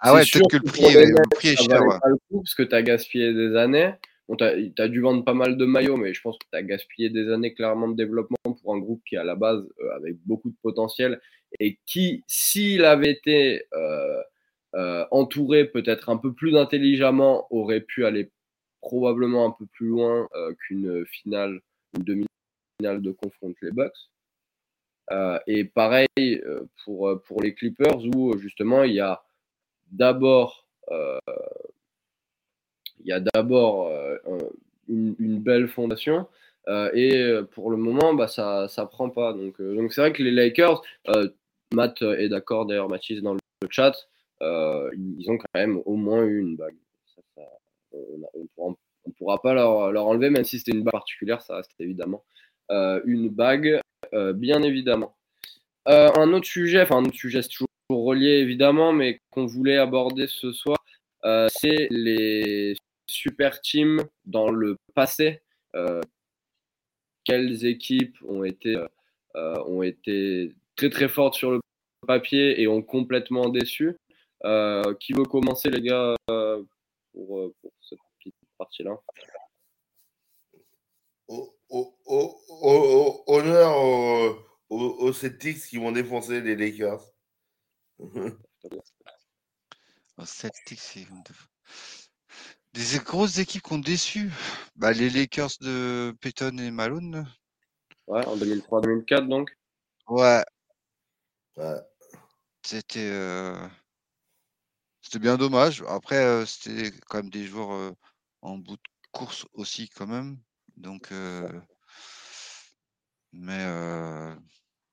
[0.01, 1.81] ah ouais, peut-être que le prix, le prix est cher.
[1.83, 3.93] le coup parce que tu as gaspillé des années.
[4.29, 6.63] Bon, tu as, dû vendre pas mal de maillots, mais je pense que tu as
[6.63, 10.17] gaspillé des années clairement de développement pour un groupe qui, à la base, euh, avec
[10.25, 11.21] beaucoup de potentiel
[11.61, 14.23] et qui, s'il avait été euh,
[14.77, 18.31] euh, entouré peut-être un peu plus intelligemment, aurait pu aller
[18.81, 21.61] probablement un peu plus loin qu'une finale,
[21.97, 23.93] une demi-finale de confronte les Bucks.
[25.47, 26.09] Et pareil
[26.85, 29.23] pour, pour les Clippers où justement il y a
[29.93, 30.67] d'abord
[33.05, 34.17] il y a d'abord euh,
[34.89, 36.27] une, belle fondation.
[36.69, 39.33] Euh, et euh, pour le moment, bah, ça ne prend pas.
[39.33, 40.83] Donc, donc c'est vrai que les Lakers,
[41.73, 43.41] Matt est d'accord d'ailleurs, Mathis dans le
[43.71, 43.95] chat,
[44.41, 46.77] ils ont quand même au moins une bague.
[48.57, 48.71] on
[49.07, 52.25] ne pourra, pas leur, leur, enlever, même si c'était une bague particulière, ça reste évidemment
[52.71, 53.79] une bague,
[54.35, 55.17] bien évidemment.
[55.87, 60.53] un autre sujet, enfin un autre sujet, toujours relié évidemment, mais qu'on voulait aborder ce
[60.53, 60.79] soir,
[61.49, 62.75] c'est les
[63.07, 65.43] super team dans le passé.
[65.75, 66.01] Euh,
[67.25, 68.87] Quelles équipes ont été, euh,
[69.37, 71.61] euh, ont été très très fortes sur le
[72.07, 73.97] papier et ont complètement déçu.
[75.01, 78.99] Qui veut commencer, les gars, pour, cette petite partie-là?
[83.27, 84.37] Honneur aux,
[84.71, 87.03] aux, Celtics qui vont défoncer les Lakers.
[90.17, 91.09] aux Celtics,
[92.75, 94.31] des grosses équipes qui ont déçu.
[94.77, 97.27] Bah, les Lakers de Peyton et Malone.
[98.07, 99.57] Ouais, en 2003-2004 donc.
[100.09, 100.45] Ouais.
[102.63, 103.11] C'était.
[103.11, 103.69] Euh,
[105.01, 105.85] c'était bien dommage.
[105.87, 107.93] Après, euh, c'était quand même des joueurs euh,
[108.43, 110.39] en bout de course aussi, quand même.
[110.77, 111.13] Donc.
[113.33, 113.67] Mais.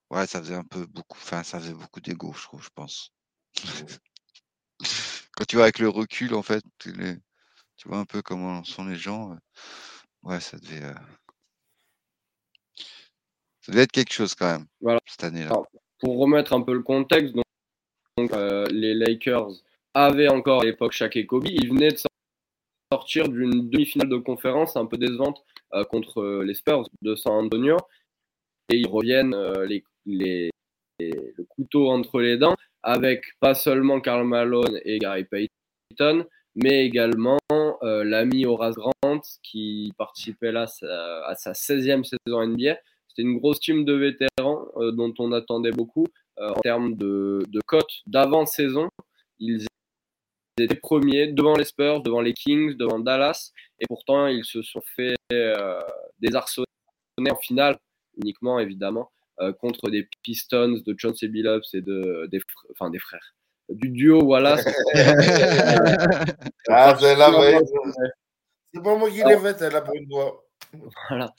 [0.09, 1.17] Ouais, ça faisait un peu beaucoup.
[1.21, 3.13] Enfin, ça faisait beaucoup d'ego, je trouve, je pense.
[5.33, 7.15] Quand tu vois avec le recul, en fait, les
[7.81, 9.35] tu vois un peu comment sont les gens.
[10.21, 10.93] Ouais, ça devait.
[13.61, 14.99] Ça devait être quelque chose quand même voilà.
[15.07, 15.51] cette année-là.
[15.97, 17.33] Pour remettre un peu le contexte,
[18.17, 18.31] donc,
[18.71, 19.49] les Lakers
[19.95, 21.47] avaient encore à l'époque Shaq et Kobe.
[21.47, 21.97] Ils venaient de
[22.91, 25.43] sortir d'une demi-finale de conférence un peu décevante
[25.89, 27.77] contre les Spurs de San Antonio.
[28.69, 29.35] Et ils reviennent
[29.67, 30.49] les, les,
[30.99, 36.25] le couteau entre les dents avec pas seulement Karl Malone et Gary Payton,
[36.55, 40.65] mais également euh, l'ami Horace Grant qui participait là
[41.25, 42.77] à sa 16e saison NBA.
[43.07, 46.05] C'était une grosse team de vétérans euh, dont on attendait beaucoup
[46.39, 48.89] euh, en termes de, de cote d'avant-saison.
[49.39, 49.65] Ils
[50.61, 54.81] étaient premiers devant les Spurs, devant les Kings, devant Dallas, et pourtant ils se sont
[54.95, 55.15] fait
[56.19, 56.65] désarçonner
[57.29, 57.77] en finale,
[58.21, 59.11] uniquement évidemment,
[59.59, 61.27] contre des Pistons de John C.
[61.27, 62.41] Billups et de, des,
[62.71, 63.33] enfin, des frères
[63.71, 64.65] du duo Wallace.
[66.69, 67.31] ah, c'est là,
[68.73, 70.45] C'est pas moi qui l'ai fait, elle a pour une voix.
[71.09, 71.33] Voilà.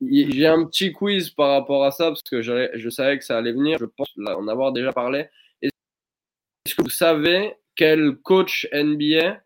[0.00, 3.52] J'ai un petit quiz par rapport à ça parce que je savais que ça allait
[3.52, 3.78] venir.
[3.78, 5.28] Je pense en avoir déjà parlé.
[5.62, 9.40] Est-ce que vous savez quel coach NBA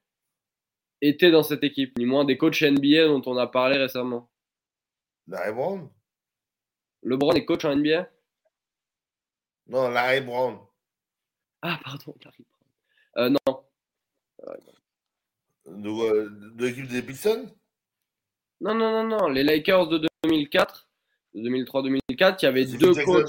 [1.02, 4.30] était dans cette équipe Ni moins des coachs NBA dont on a parlé récemment.
[5.28, 5.90] Larry Brown
[7.02, 8.08] LeBron est coach en NBA
[9.68, 10.58] Non, Larry Brown.
[11.60, 12.44] Ah, pardon, Larry
[13.18, 13.64] euh, non.
[15.66, 17.54] De, l'équipe des Pistons?
[18.62, 19.28] Non, non, non, non.
[19.28, 20.88] Les Lakers de 2004,
[21.34, 23.28] de 2003-2004, il y avait deux coachs.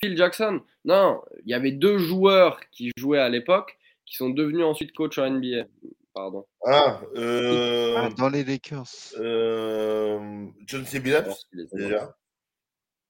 [0.00, 4.64] Phil Jackson Non, il y avait deux joueurs qui jouaient à l'époque qui sont devenus
[4.64, 5.66] ensuite coachs en NBA.
[6.12, 6.46] Pardon.
[6.66, 7.94] Ah, euh...
[7.96, 8.88] ah dans les Lakers.
[9.18, 10.46] Euh...
[10.66, 11.00] John C.
[11.00, 12.16] déjà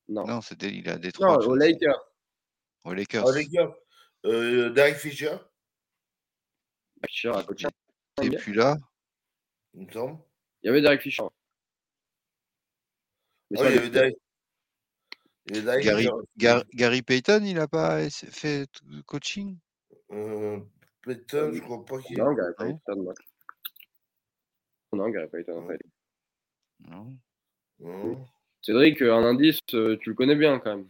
[0.09, 1.38] Non, non c'était il a Détroit.
[1.38, 2.12] Non, aux Lakers.
[2.84, 3.24] Aux Lakers.
[3.24, 3.74] Aux Lakers.
[4.26, 5.36] Euh, Derek Fisher.
[7.07, 7.68] Fisher a coaché.
[8.22, 8.76] Et puis là.
[9.72, 10.18] Il me semble.
[10.62, 11.22] Il y avait Derek Fisher.
[13.51, 14.16] Mais oh, il y avait Derek.
[15.47, 18.68] Gary, Gary, Gary, Payton, il n'a pas fait
[19.07, 19.59] coaching?
[20.12, 20.61] Euh,
[21.03, 22.18] Payton, je crois pas qu'il.
[22.18, 23.14] Non, Gary Payton, non.
[24.93, 25.80] Non, Gary Payton, en fait.
[26.88, 27.16] Non.
[27.80, 28.26] Non.
[28.62, 30.88] Cédric, un indice, euh, tu le connais bien quand même.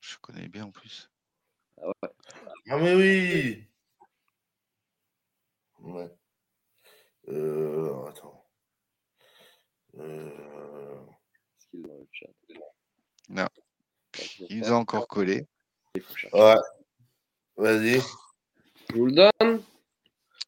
[0.00, 1.10] Je connais bien en plus.
[1.80, 2.10] Ah ouais.
[2.70, 3.64] Ah, mais oui
[5.80, 6.10] Ouais.
[7.28, 8.46] Euh, attends.
[9.98, 11.06] Euh...
[11.74, 12.26] Qu'il dans le chat
[13.28, 13.48] Non.
[14.48, 15.44] Il nous a encore collé.
[15.96, 16.02] Il.
[16.32, 16.54] Ouais.
[17.56, 18.00] Vas-y,
[18.90, 19.62] Je vous le donne.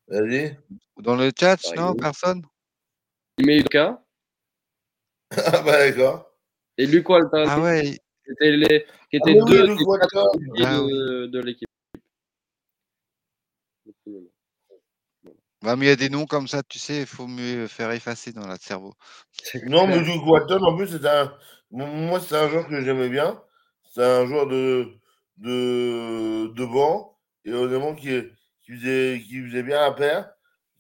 [0.07, 0.57] vas-y.
[0.99, 2.01] Dans le chat, Par non, exemple.
[2.01, 2.43] personne?
[3.39, 4.03] Imeika
[5.37, 6.31] Ah bah d'accord.
[6.79, 7.45] et Luc Walton.
[7.49, 7.83] Ah ouais,
[8.25, 11.66] Qui étaient, les, qui Ah, oui, deux des Ah de, de l'équipe.
[15.63, 17.91] Bah, mais il y a des noms comme ça, tu sais, il faut mieux faire
[17.93, 18.95] effacer dans notre cerveau.
[19.67, 21.33] Non, mais Luke Walton, en plus, c'est un.
[21.71, 23.43] Moi, c'est un joueur que j'aimais bien.
[23.91, 24.89] C'est un joueur de,
[25.39, 27.19] de, de banc.
[27.45, 28.23] Et honnêtement, qui,
[28.63, 30.31] qui, faisait, qui faisait bien la paire.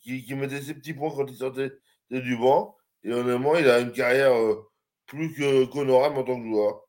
[0.00, 1.72] Qui, qui mettait ses petits points quand il sortait
[2.10, 2.76] du banc.
[3.02, 4.68] Et honnêtement, il a une carrière euh,
[5.06, 5.34] plus
[5.70, 6.82] qu'honorable en tant que joueur.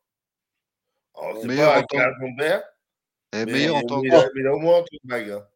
[1.19, 2.63] Alors, c'est Meilleur pas cas son père,
[3.33, 4.99] Eh, mais, meilleur, en tant que, il, a, mais il a au moins un truc
[5.03, 5.29] bague.
[5.31, 5.47] hein.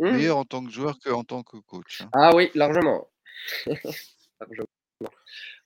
[0.00, 2.00] Meilleur en tant que joueur qu'en tant que coach.
[2.02, 2.08] hein.
[2.12, 3.10] Ah oui, largement.
[3.66, 4.66] largement.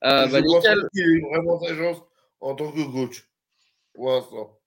[0.05, 0.79] Euh, bah, nickel.
[0.97, 2.03] ait eu vraiment sa chance
[2.41, 3.25] en tant que coach.
[3.95, 4.61] Pour l'instant.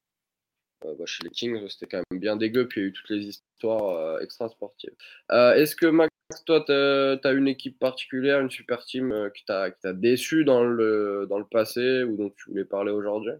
[0.85, 2.93] Euh, bah, chez les Kings, c'était quand même bien dégueu, puis il y a eu
[2.93, 4.95] toutes les histoires euh, extra-sportives.
[5.29, 6.11] Est-ce que Max,
[6.45, 10.63] toi, tu as une équipe particulière, une super team qui t'a qui t'a déçu dans
[10.63, 13.33] le, dans le passé ou dont tu voulais parler aujourd'hui?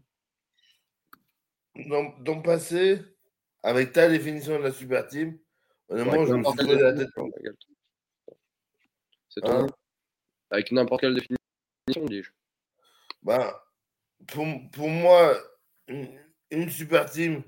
[1.89, 2.99] Dans, dans le passé,
[3.63, 5.38] avec ta définition de la super team,
[5.89, 7.09] honnêtement, je me n'importe suis la tête.
[9.29, 9.67] C'est Hein nom
[10.49, 12.31] Avec n'importe quelle définition, dis-je.
[13.23, 13.53] Ben,
[14.27, 15.38] pour, pour moi,
[15.88, 16.19] une,
[16.51, 17.43] une super team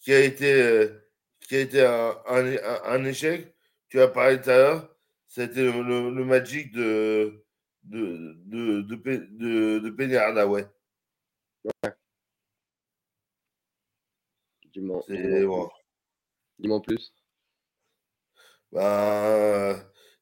[0.00, 1.08] qui a été, euh,
[1.40, 3.54] qui a été un, un- un- un échec,
[3.88, 4.96] tu as parlé tout à l'heure,
[5.28, 7.44] c'était le, le- le Magic de,
[7.84, 10.66] de, de, de, Pe- de, de Penny Hardaway.
[14.72, 15.02] Dis-moi.
[16.58, 17.12] Dis-moi plus.
[18.72, 19.76] Ben,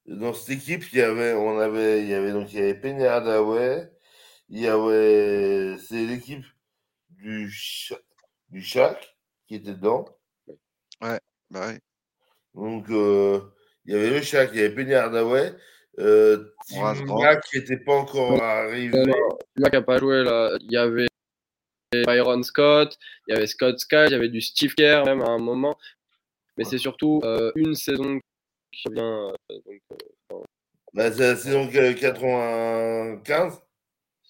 [0.07, 3.07] dans cette équipe, il y avait, on avait, il y avait donc il y avait
[3.07, 3.91] Hardaway,
[4.49, 6.45] il y avait, c'est l'équipe
[7.11, 7.53] du
[8.49, 10.05] du Shaq qui était dedans.
[11.01, 11.19] Bah
[11.53, 11.79] ouais.
[12.55, 13.41] Donc euh,
[13.85, 15.55] il y avait le Shaq, il y avait Penny Hardaway,
[16.01, 16.95] euh, Tim
[17.49, 18.99] qui n'était pas encore arrivé.
[18.99, 19.15] Mec
[19.71, 21.07] qui n'a pas joué, là, il y avait
[21.93, 22.97] Byron Scott,
[23.29, 25.79] il y avait Scott Sky, il y avait du Steve Kerr même à un moment.
[26.57, 28.21] Mais c'est surtout euh, une saison
[28.73, 29.29] qui vient.
[29.31, 30.43] euh, donc, euh,
[30.93, 33.61] Bah, c'est la saison que- 95.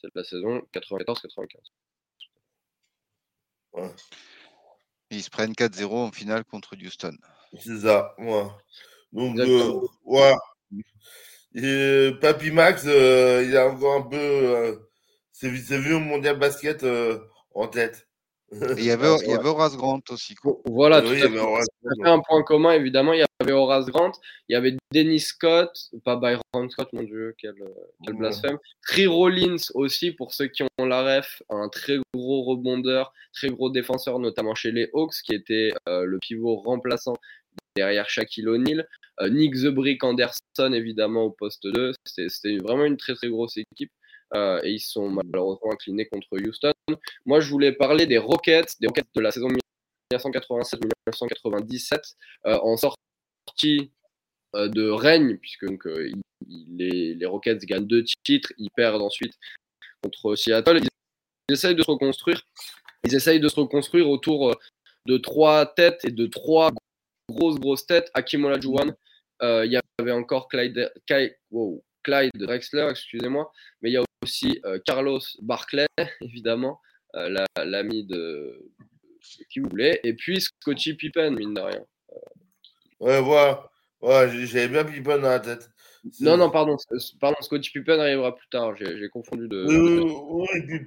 [0.01, 1.73] c'est la saison 94-95.
[5.13, 7.17] Et Ils se prennent 4-0 en finale contre Houston.
[7.59, 8.57] C'est ça, moi.
[9.13, 9.81] Donc, euh.
[11.55, 14.77] Et, euh, Papy Max, euh, il a encore un peu euh,
[15.33, 17.19] ses, ses vieux mondial basket euh,
[17.55, 18.07] en tête.
[18.79, 19.35] Il y avait, Ouais, il y ouais.
[19.39, 20.35] avait Horace Grant aussi.
[20.35, 20.61] Quoi.
[20.65, 21.27] Voilà, Oui, tout à il y fait.
[21.29, 22.05] avait Horace Ça Grant.
[22.05, 23.13] fait un point commun, évidemment.
[23.13, 24.13] Il y avait Horace Grant,
[24.49, 25.71] il y avait Dennis Scott,
[26.05, 27.69] pas Byron Scott, mon Dieu, quel, euh,
[28.05, 28.59] quel blasphème.
[28.87, 33.71] Tree Rollins aussi, pour ceux qui ont la ref, un très gros rebondeur, très gros
[33.71, 37.15] défenseur, notamment chez les Hawks, qui était euh, le pivot remplaçant
[37.77, 38.87] derrière Shaquille O'Neal.
[39.21, 41.93] Euh, Nick The Brick Anderson, évidemment, au poste 2.
[42.05, 43.93] C'était c'était vraiment une très très grosse équipe.
[44.35, 46.73] Euh, et ils sont malheureusement inclinés contre Houston.
[47.27, 49.49] Moi, je voulais parler des Rockets, des Rockets de la saison
[50.13, 52.15] 1987-1997,
[52.47, 53.91] euh, en sortie
[54.55, 55.67] euh, de règne, puisque
[56.47, 59.35] les, Rockets gagnent deux titres, ils perdent ensuite
[60.03, 60.81] contre Seattle.
[61.49, 62.41] Ils essayent de se reconstruire.
[63.05, 64.55] Ils essayent de se reconstruire autour
[65.07, 66.71] de trois têtes et de trois
[67.29, 68.11] grosses grosses têtes.
[68.15, 68.95] Hakim Olajuwon,
[69.43, 73.51] il y avait encore Clyde, Kai- wow, Clyde Drexler, excusez-moi,
[73.83, 75.87] mais il y a aussi euh, Carlos Barclay,
[76.21, 76.81] évidemment,
[77.15, 81.85] euh, la- l'ami de, de qui vous voulez, et puis Scottie Pippen, mine de rien.
[83.01, 83.71] Ouais, voilà.
[84.01, 85.69] Ouais, j'ai- j'avais bien Pippen dans la tête.
[86.21, 89.65] Non, non, pardon, s- pardon, Scottie Pippen arrivera plus tard, j'ai confondu de.
[89.67, 90.87] Oui,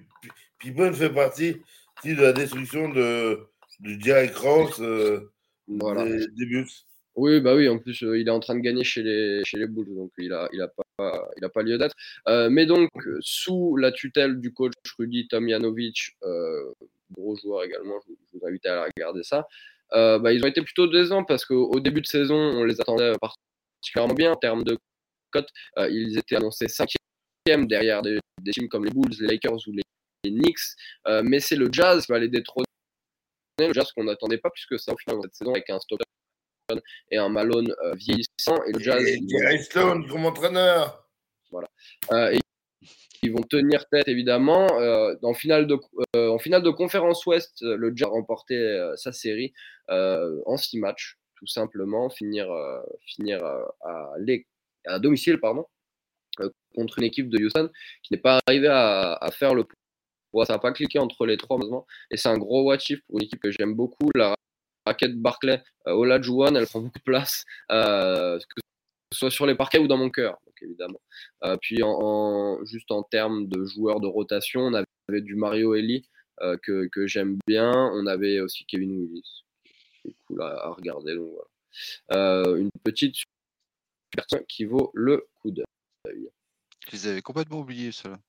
[0.60, 1.58] Pippen fait partie
[2.06, 3.40] de la destruction de,
[3.82, 5.32] de Derek Rose euh,
[5.68, 6.06] Voilà.
[6.06, 6.72] des, des Bucks.
[7.16, 9.58] Oui, bah oui, en plus, euh, il est en train de gagner chez les, chez
[9.60, 11.96] les Bulls, donc il a, il a, pas, il a pas lieu d'être.
[12.28, 16.72] Euh, mais donc, euh, sous la tutelle du coach Rudy Tomjanovic, euh,
[17.12, 19.48] gros joueur également, je, vous- je invite à regarder ça,
[19.94, 22.80] euh, bah, ils ont été plutôt décevants parce qu'au au début de saison, on les
[22.82, 24.78] attendait particulièrement bien en termes de
[25.32, 25.50] cote.
[25.78, 28.20] Euh, ils étaient annoncés cinquième derrière des,
[28.54, 29.84] teams comme les Bulls, les Lakers ou les,
[30.26, 30.58] Knicks,
[31.08, 32.66] Euh, mais c'est le Jazz qui va les détrôner.
[33.60, 35.80] Le Jazz qu'on n'attendait pas plus que ça au final dans cette saison avec un
[35.80, 36.00] stop
[37.12, 38.64] et un Malone vieillissant.
[38.68, 39.04] Et le Jazz.
[39.06, 41.08] Et Stone comme entraîneur.
[41.52, 41.70] Voilà.
[42.34, 42.40] et
[43.22, 44.68] ils vont tenir tête évidemment.
[45.22, 45.78] en, finale de,
[46.18, 49.54] en finale de conférence Ouest, le Jazz a remporté sa série
[49.90, 52.48] en six matchs, tout simplement, finir,
[53.06, 54.14] finir à,
[54.86, 55.66] à domicile pardon,
[56.76, 57.70] contre une équipe de Houston
[58.04, 59.66] qui n'est pas arrivée à, faire le
[60.32, 60.46] poids.
[60.46, 61.86] Ça n'a pas cliqué entre les trois, malheureusement.
[62.12, 64.10] Et c'est un gros watch pour une équipe que j'aime beaucoup.
[64.16, 64.36] La
[64.86, 68.62] raquette Barclay, euh, Olajuwon, elle prend beaucoup de place, euh, que
[69.12, 71.02] ce soit sur les parquets ou dans mon cœur, donc évidemment.
[71.44, 76.08] Euh, puis en, juste en termes de joueurs de rotation, on avait du Mario Eli
[76.64, 77.72] que, que j'aime bien.
[77.72, 79.44] On avait aussi Kevin Willis,
[80.02, 81.16] qui est cool à, regarder.
[81.16, 81.32] Donc
[82.10, 82.58] voilà.
[82.58, 83.16] une petite
[84.12, 86.30] personne qui vaut le coup d'œil.
[86.88, 88.20] Je les avais complètement oubliés, ceux-là.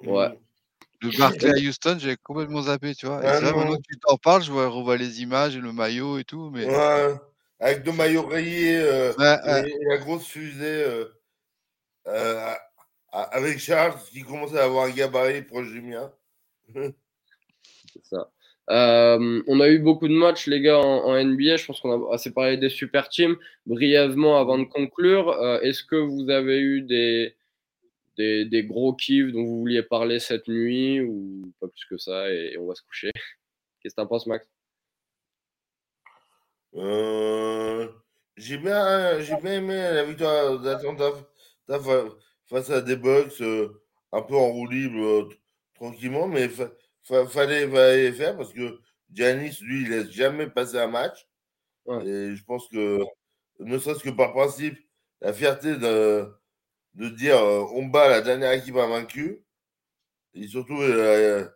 [0.00, 0.38] Ouais.
[1.02, 3.20] Le Barclay à Houston, j'ai complètement zappé, tu vois.
[3.20, 6.18] Et là, maintenant que tu t'en parles, je vois, revois les images et le maillot
[6.18, 6.50] et tout.
[6.52, 6.64] Mais...
[6.64, 7.14] Ouais,
[7.62, 11.04] avec deux maillots rayés euh, et, la grosse fusée euh,
[12.08, 12.54] euh,
[13.12, 16.12] avec Charles qui commençait à avoir un gabarit proche du mien.
[16.74, 18.28] C'est ça.
[18.68, 21.56] on a eu beaucoup de matchs, les gars, en, NBA.
[21.56, 23.36] Je pense qu'on a assez parlé des super teams.
[23.66, 25.32] Brièvement, avant de conclure,
[25.62, 27.36] est-ce que vous avez eu des,
[28.16, 32.56] des, gros kiffs dont vous vouliez parler cette nuit ou pas plus que ça et,
[32.58, 33.10] on va se coucher.
[33.80, 34.46] Qu'est-ce que t'en penses, Max?
[36.74, 37.88] Euh,
[38.36, 41.12] J'ai bien, bien aimé la victoire d'Atlanta
[42.46, 43.82] face à des Bucks euh,
[44.12, 45.28] un peu en roue libre euh,
[45.74, 46.50] tranquillement, mais il
[47.28, 48.78] fallait, faire parce que
[49.10, 51.26] Giannis, lui, il laisse jamais passer un match.
[51.88, 53.00] Et je pense que,
[53.58, 54.78] ne serait-ce que par principe,
[55.20, 56.32] la fierté de
[56.94, 59.42] de dire euh, on bat la dernière équipe vaincu
[60.34, 61.46] Et surtout, euh,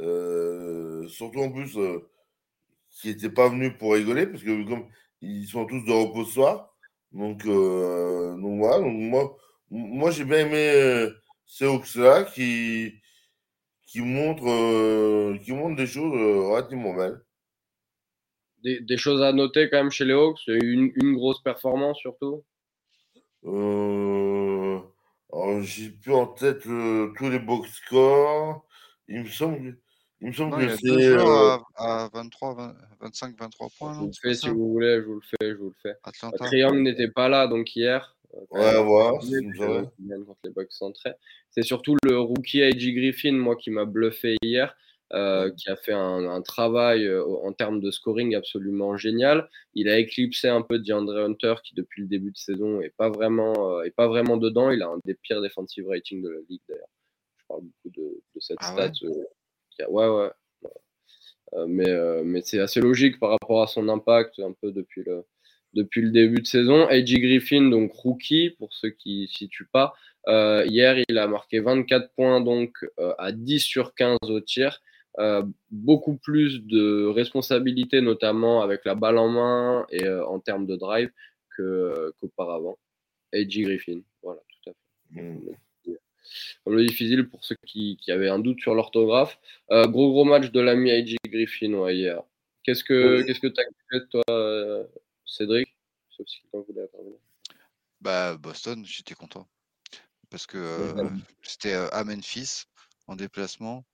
[0.00, 1.78] euh, surtout en plus,
[2.90, 4.88] qui n'étaient pas venus pour rigoler, parce que comme
[5.20, 6.72] ils sont tous de repos ce soir.
[7.12, 9.36] Donc, donc voilà, donc moi,
[9.70, 11.10] moi j'ai bien aimé
[11.46, 12.94] ces Hawks-là qui,
[13.86, 17.22] qui, montrent, qui montrent des choses relativement belles.
[18.62, 22.44] Des, des, choses à noter quand même chez les Hawks, une, une grosse performance surtout?
[23.46, 24.55] Euh,
[25.62, 28.66] j'ai plus en tête tous les box scores.
[29.08, 29.76] Il me semble,
[30.20, 30.88] il me semble que c'est.
[30.88, 33.94] Euh, à, 23, 25, 23 points.
[33.94, 35.94] Je vous le fais si vous voulez, je vous le fais, je vous le fais.
[36.38, 38.16] Triangle n'était pas là donc hier.
[38.54, 39.88] Euh, ouais, ouais,
[41.50, 42.92] c'est surtout le rookie A.J.
[42.92, 44.76] Griffin, moi, qui m'a bluffé hier.
[45.12, 49.48] Euh, qui a fait un, travail euh, en termes de scoring absolument génial.
[49.72, 53.08] Il a éclipsé un peu DeAndre Hunter, qui depuis le début de saison est pas
[53.08, 54.72] vraiment, euh, est pas vraiment dedans.
[54.72, 56.88] Il a un des pires defensive ratings de la ligue d'ailleurs.
[57.36, 59.06] Je parle beaucoup de, cette ah stat.
[59.88, 60.30] Ouais, ouais.
[61.68, 65.24] mais mais c'est assez logique par rapport à son impact un peu depuis le,
[65.74, 66.88] depuis le début de saison.
[66.88, 69.94] AJ Griffin, donc rookie, pour ceux qui ne situent pas.
[70.26, 72.72] hier, il a marqué 24 points donc
[73.18, 74.80] à 10 sur 15 au tir.
[75.18, 80.66] Euh, beaucoup plus de responsabilités, notamment avec la balle en main et euh, en termes
[80.66, 81.10] de drive
[81.56, 82.78] qu'auparavant.
[83.32, 85.22] AJ Griffin, voilà, tout à fait.
[85.22, 85.56] Mm.
[86.64, 89.38] Comme le dit Fizil, pour ceux qui, qui, avaient un doute sur l'orthographe,
[89.70, 92.22] euh, gros gros match de l'ami AJ Griffin ouais, hier.
[92.62, 94.88] Qu'est-ce que qu'est-ce que tu as fait toi,
[95.24, 95.68] Cédric?
[96.10, 97.18] Sauf si quelqu'un voulait intervenir.
[98.00, 99.48] Bah, Boston, j'étais content.
[100.28, 100.58] Parce que
[101.42, 102.64] c'était à Memphis
[103.06, 103.84] en déplacement.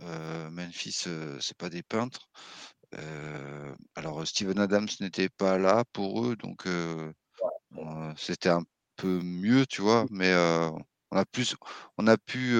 [0.00, 2.28] Euh, Memphis, euh, c'est pas des peintres.
[2.94, 6.66] Euh, alors Steven Adams n'était pas là pour eux, donc
[8.16, 8.62] c'était un
[8.96, 10.34] peu mieux, tu vois, mais
[11.10, 11.56] on a plus,
[11.98, 12.56] on a pu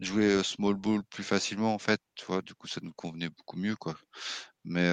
[0.00, 3.56] jouer small ball plus facilement en fait, tu vois, du coup ça nous convenait beaucoup
[3.56, 3.94] mieux, quoi.
[4.64, 4.90] Mais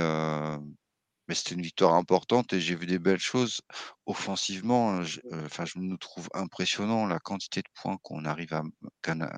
[1.27, 3.61] mais c'était une victoire importante et j'ai vu des belles choses
[4.05, 5.01] offensivement.
[5.45, 8.63] enfin, je nous trouve impressionnant la quantité de points qu'on arrive à,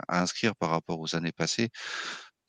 [0.07, 1.69] à, inscrire par rapport aux années passées.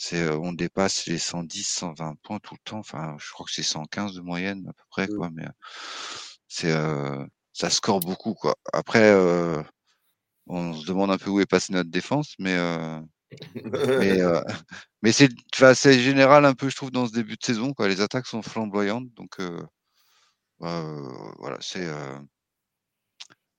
[0.03, 2.79] C'est, on dépasse les 110, 120 points tout le temps.
[2.79, 5.15] Enfin, je crois que c'est 115 de moyenne à peu près, mmh.
[5.15, 5.29] quoi.
[5.31, 5.45] Mais
[6.49, 6.73] c'est,
[7.53, 8.57] ça score beaucoup, quoi.
[8.73, 9.15] Après,
[10.47, 12.57] on se demande un peu où est passée notre défense, mais
[13.55, 14.21] mais,
[15.03, 15.29] mais c'est,
[15.75, 17.75] c'est général un peu, je trouve, dans ce début de saison.
[17.75, 17.89] Quoi.
[17.89, 19.37] Les attaques sont flamboyantes, donc
[20.61, 21.87] voilà, c'est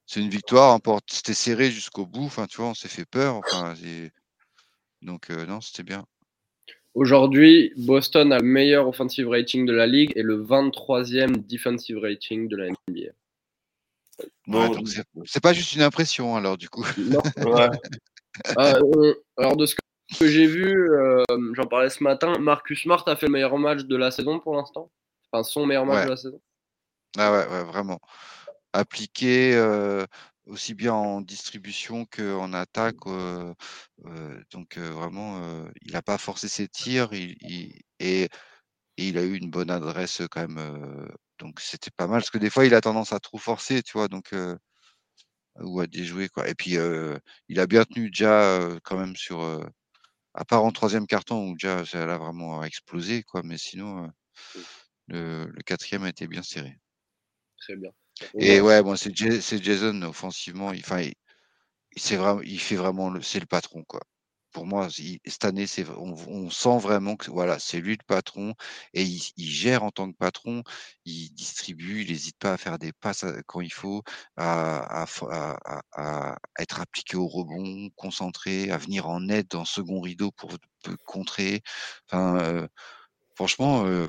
[0.07, 0.79] c'est une victoire.
[1.07, 2.25] C'était serré jusqu'au bout.
[2.25, 3.35] Enfin, tu vois, on s'est fait peur.
[3.35, 3.75] Enfin,
[5.03, 6.03] donc non, c'était bien.
[6.93, 12.49] Aujourd'hui, Boston a le meilleur offensive rating de la ligue et le 23e defensive rating
[12.49, 13.11] de la NBA.
[15.25, 16.85] c'est pas juste une impression alors du coup.
[16.97, 17.21] Non.
[18.57, 21.21] Euh, alors de ce que j'ai vu, euh,
[21.53, 24.55] j'en parlais ce matin, Marcus Smart a fait le meilleur match de la saison pour
[24.55, 24.89] l'instant.
[25.29, 26.41] Enfin son meilleur match de la saison.
[27.17, 27.99] Ah ouais, ouais vraiment.
[28.71, 29.53] Appliqué
[30.45, 32.97] aussi bien en distribution qu'en attaque.
[34.51, 38.29] donc vraiment, il n'a pas forcé ses tirs il, et, et,
[38.97, 41.07] il a eu une bonne adresse quand même.
[41.39, 43.93] donc c'était pas mal parce que des fois il a tendance à trop forcer, tu
[43.93, 44.07] vois.
[44.07, 44.33] Donc
[45.59, 46.47] ou à déjouer quoi.
[46.49, 46.77] Et puis
[47.49, 49.41] il a bien tenu déjà quand même sur
[50.33, 53.41] à part en troisième carton où déjà ça a vraiment explosé quoi.
[53.43, 54.59] Mais sinon mmh.
[55.07, 56.77] le, le quatrième a été bien serré.
[57.57, 57.91] Très bien.
[58.37, 63.45] Et ouais, bon, c'est Jason offensivement, il, enfin, il, vraiment, il fait vraiment, c'est le
[63.45, 64.01] patron quoi.
[64.51, 64.89] Pour moi,
[65.25, 68.53] cette année, c'est, on, sent vraiment que voilà, c'est lui le patron
[68.93, 70.63] et il, gère en tant que patron.
[71.05, 74.03] Il distribue, il n'hésite pas à faire des passes quand il faut,
[74.35, 75.05] à,
[75.93, 80.51] à, être appliqué au rebond, concentré, à venir en aide dans second rideau pour,
[81.05, 81.61] contrer.
[82.09, 82.67] Enfin, euh,
[83.35, 84.07] franchement, euh,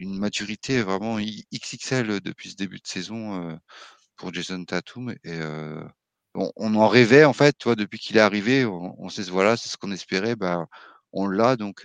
[0.00, 3.58] une maturité vraiment XXL depuis ce début de saison
[4.16, 5.14] pour Jason Tatum.
[5.24, 5.38] Et
[6.34, 9.76] on, en rêvait en fait, toi, depuis qu'il est arrivé, on, sait voilà, c'est ce
[9.76, 10.66] qu'on espérait, bah,
[11.12, 11.82] on l'a donc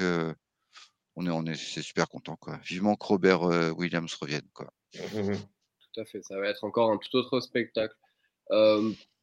[1.17, 2.59] on est, on est, c'est super content quoi.
[2.63, 3.41] Vivement que Robert
[3.77, 4.71] Williams revienne quoi.
[4.93, 7.95] Tout à fait, ça va être encore un tout autre spectacle.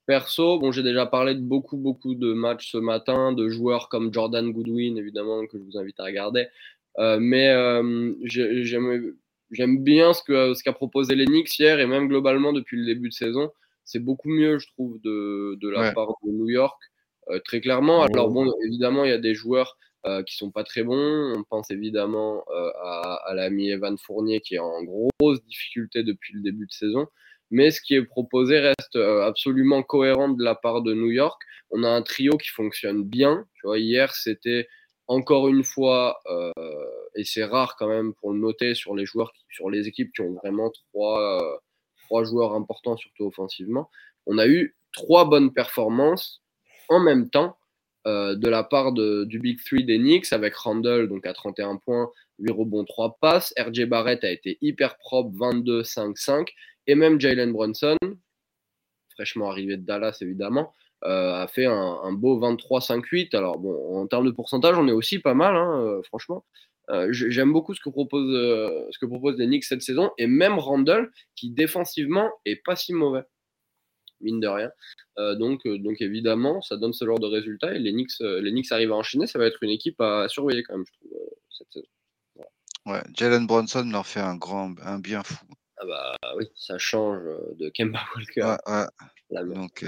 [0.06, 4.12] Perso, bon, j'ai déjà parlé de beaucoup, beaucoup de matchs ce matin, de joueurs comme
[4.12, 6.48] Jordan Goodwin, évidemment, que je vous invite à regarder.
[6.98, 12.78] Euh, mais euh, j'aime bien ce qu'a ce proposé l'Enix hier et même globalement depuis
[12.78, 13.50] le début de saison.
[13.84, 16.80] C'est beaucoup mieux, je trouve, de, de la part de New York,
[17.30, 18.02] euh, très clairement.
[18.02, 19.76] Alors, bon, évidemment, il y a des joueurs
[20.06, 21.34] euh, qui sont pas très bons.
[21.36, 22.44] On pense évidemment
[22.82, 27.06] à, à l'ami Evan Fournier qui est en grosse difficulté depuis le début de saison.
[27.50, 31.42] Mais ce qui est proposé reste absolument cohérent de la part de New York.
[31.70, 33.44] On a un trio qui fonctionne bien.
[33.54, 34.68] Tu vois, hier, c'était
[35.08, 36.52] encore une fois, euh,
[37.14, 40.22] et c'est rare quand même pour le noter sur les joueurs, sur les équipes qui
[40.22, 41.56] ont vraiment trois, euh,
[42.06, 43.90] trois joueurs importants, surtout offensivement,
[44.26, 46.42] on a eu trois bonnes performances
[46.88, 47.56] en même temps
[48.06, 52.10] euh, de la part du Big Three des Knicks avec Randall donc à 31 points,
[52.38, 53.54] 8 rebonds, 3 passes.
[53.58, 56.48] RJ Barrett a été hyper propre, 22-5-5.
[56.88, 57.96] Et même Jalen Brunson,
[59.14, 60.72] fraîchement arrivé de Dallas évidemment,
[61.04, 63.34] euh, a fait un, beau 23-5-8.
[63.36, 66.44] Alors, bon, en termes de pourcentage, on est aussi pas mal, hein, euh, franchement.
[66.90, 68.28] Euh, j'aime beaucoup ce que, propose,
[68.90, 72.92] ce que propose les Knicks cette saison, et même Randall, qui défensivement est pas si
[72.92, 73.22] mauvais,
[74.20, 74.70] mine de rien.
[75.38, 78.92] donc, donc, évidemment, ça donne ce genre de résultats, et les Knicks, les Knicks arrivent
[78.92, 79.26] à enchaîner.
[79.26, 81.18] Ça va être une équipe à surveiller quand même, je trouve,
[81.50, 81.86] cette saison.
[82.84, 85.46] Ouais, Jalen Bronson leur fait un grand, un bien fou.
[85.78, 87.22] Ah bah oui, ça change
[87.58, 88.56] de Kemba Walker.
[89.30, 89.84] Donc,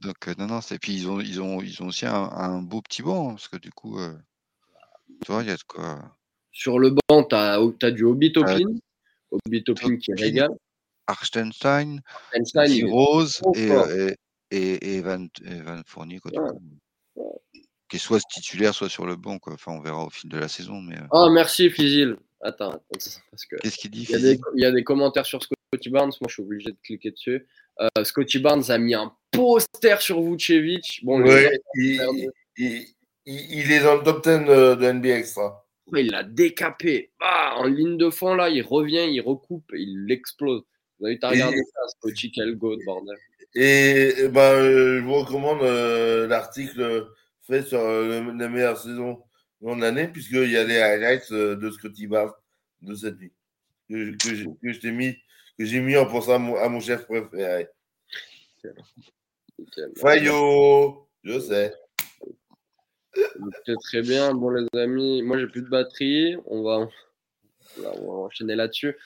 [0.00, 3.02] donc, non, non, c'est puis ils ont, ils ont, ils ont aussi un, beau petit
[3.02, 3.98] banc, hein, parce que du coup,
[5.24, 6.16] tu vois, il y a de quoi.
[6.50, 8.58] Sur le banc, tu as, as, du Obi Topin,
[9.30, 10.50] Obi Topin qui régale.
[11.06, 12.00] Arstenstein,
[12.84, 13.68] Rose et,
[14.50, 16.30] et, et, Evan, Evan Fournier, quoi,
[17.88, 19.54] Qui est soit titulaire, soit sur le banc, quoi.
[19.54, 20.80] Enfin, on verra au fil de la saison.
[20.80, 22.16] Mais, Oh, merci, Fizil.
[22.40, 23.56] Attends, parce que.
[23.56, 26.34] Qu'est-ce qu'il dit, il y, il y, a des commentaires sur Scotty Barnes, moi je
[26.34, 27.46] suis obligé de cliquer dessus.
[27.80, 31.00] Euh, Scotty Barnes a mis un poster sur Vucevic.
[31.02, 31.24] Bon,
[32.56, 35.66] il, est dans le top 10 de NBA Extra.
[35.94, 37.10] Il l'a décapé.
[37.20, 40.62] Ah, en ligne de fond, là, il revient, il recoupe, il l'explose.
[40.98, 43.16] Vous avez regardé ça, Scotty, quel go bordel.
[43.54, 47.08] Et, ben, je vous recommande euh, l'article
[47.42, 49.22] fait sur la meilleure saison
[49.60, 52.32] de l'année, puisqu'il y a les highlights de Scotty Barnes
[52.80, 53.32] de cette vie
[53.92, 57.68] que, j'ai mis en pensant à mon, chef préféré.
[59.96, 61.74] Fayot, je sais.
[63.66, 64.34] C'est très bien.
[64.34, 66.36] Bon, les amis, moi j'ai plus de batterie.
[66.46, 66.88] On va,
[67.84, 68.96] enchaîner là-dessus.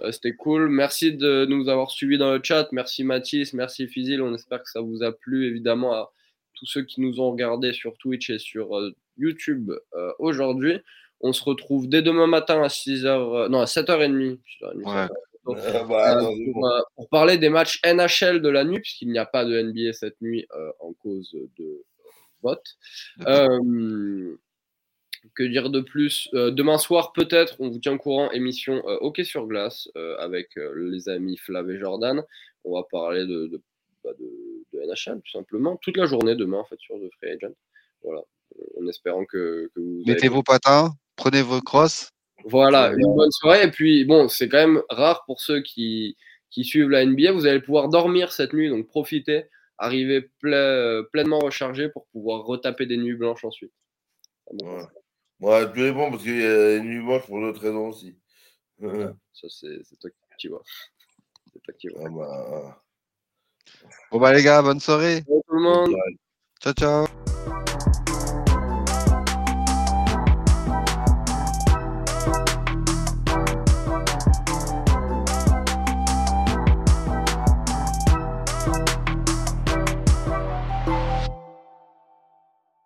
[0.00, 0.68] Euh, c'était cool.
[0.68, 2.68] Merci de nous avoir suivis dans le chat.
[2.72, 4.22] Merci Mathis, merci Fizil.
[4.22, 6.12] On espère que ça vous a plu, évidemment, à
[6.54, 10.78] tous ceux qui nous ont regardés sur Twitch et sur euh, YouTube euh, aujourd'hui.
[11.20, 14.38] On se retrouve dès demain matin à 6h, non, à 7h30.
[15.48, 15.54] Euh,
[15.88, 19.44] bah, euh, euh, pour, parler des matchs NHL de la nuit, puisqu'il n'y a pas
[19.44, 20.46] de NBA cette nuit
[20.80, 21.84] en cause de
[22.42, 22.64] vote.
[25.34, 29.46] que dire de plus Demain soir, peut-être, on vous tient au courant, émission Hockey sur
[29.46, 29.88] glace
[30.18, 32.22] avec les amis Flav et Jordan.
[32.64, 33.60] On va parler de,
[34.04, 37.54] bah, de, NHL, tout simplement, toute la journée demain, en fait, sur The Free Agent.
[38.02, 38.22] Voilà,
[38.78, 40.02] en espérant que, que vous.
[40.06, 42.10] Mettez vos patins, prenez vos crosses.
[42.44, 43.64] Voilà, une bonne soirée.
[43.64, 46.16] Et puis, bon, c'est quand même rare pour ceux qui,
[46.50, 47.32] qui, suivent la NBA.
[47.32, 49.44] Vous allez pouvoir dormir cette nuit, donc profitez,
[49.78, 53.72] arrivez pleinement rechargé pour pouvoir retaper des nuits blanches ensuite.
[54.52, 54.82] Ouais,
[55.40, 58.16] ouais tout bon parce qu'il y a une nuit blanche pour d'autres raisons aussi.
[58.80, 60.62] Ça, c'est toi qui vois.
[61.52, 62.02] C'est toi qui vois.
[62.06, 62.82] Ah bah...
[64.10, 65.22] Bon bah les gars, bonne soirée.
[65.26, 65.96] Bonne tout le monde.
[66.60, 67.29] Ciao, ciao.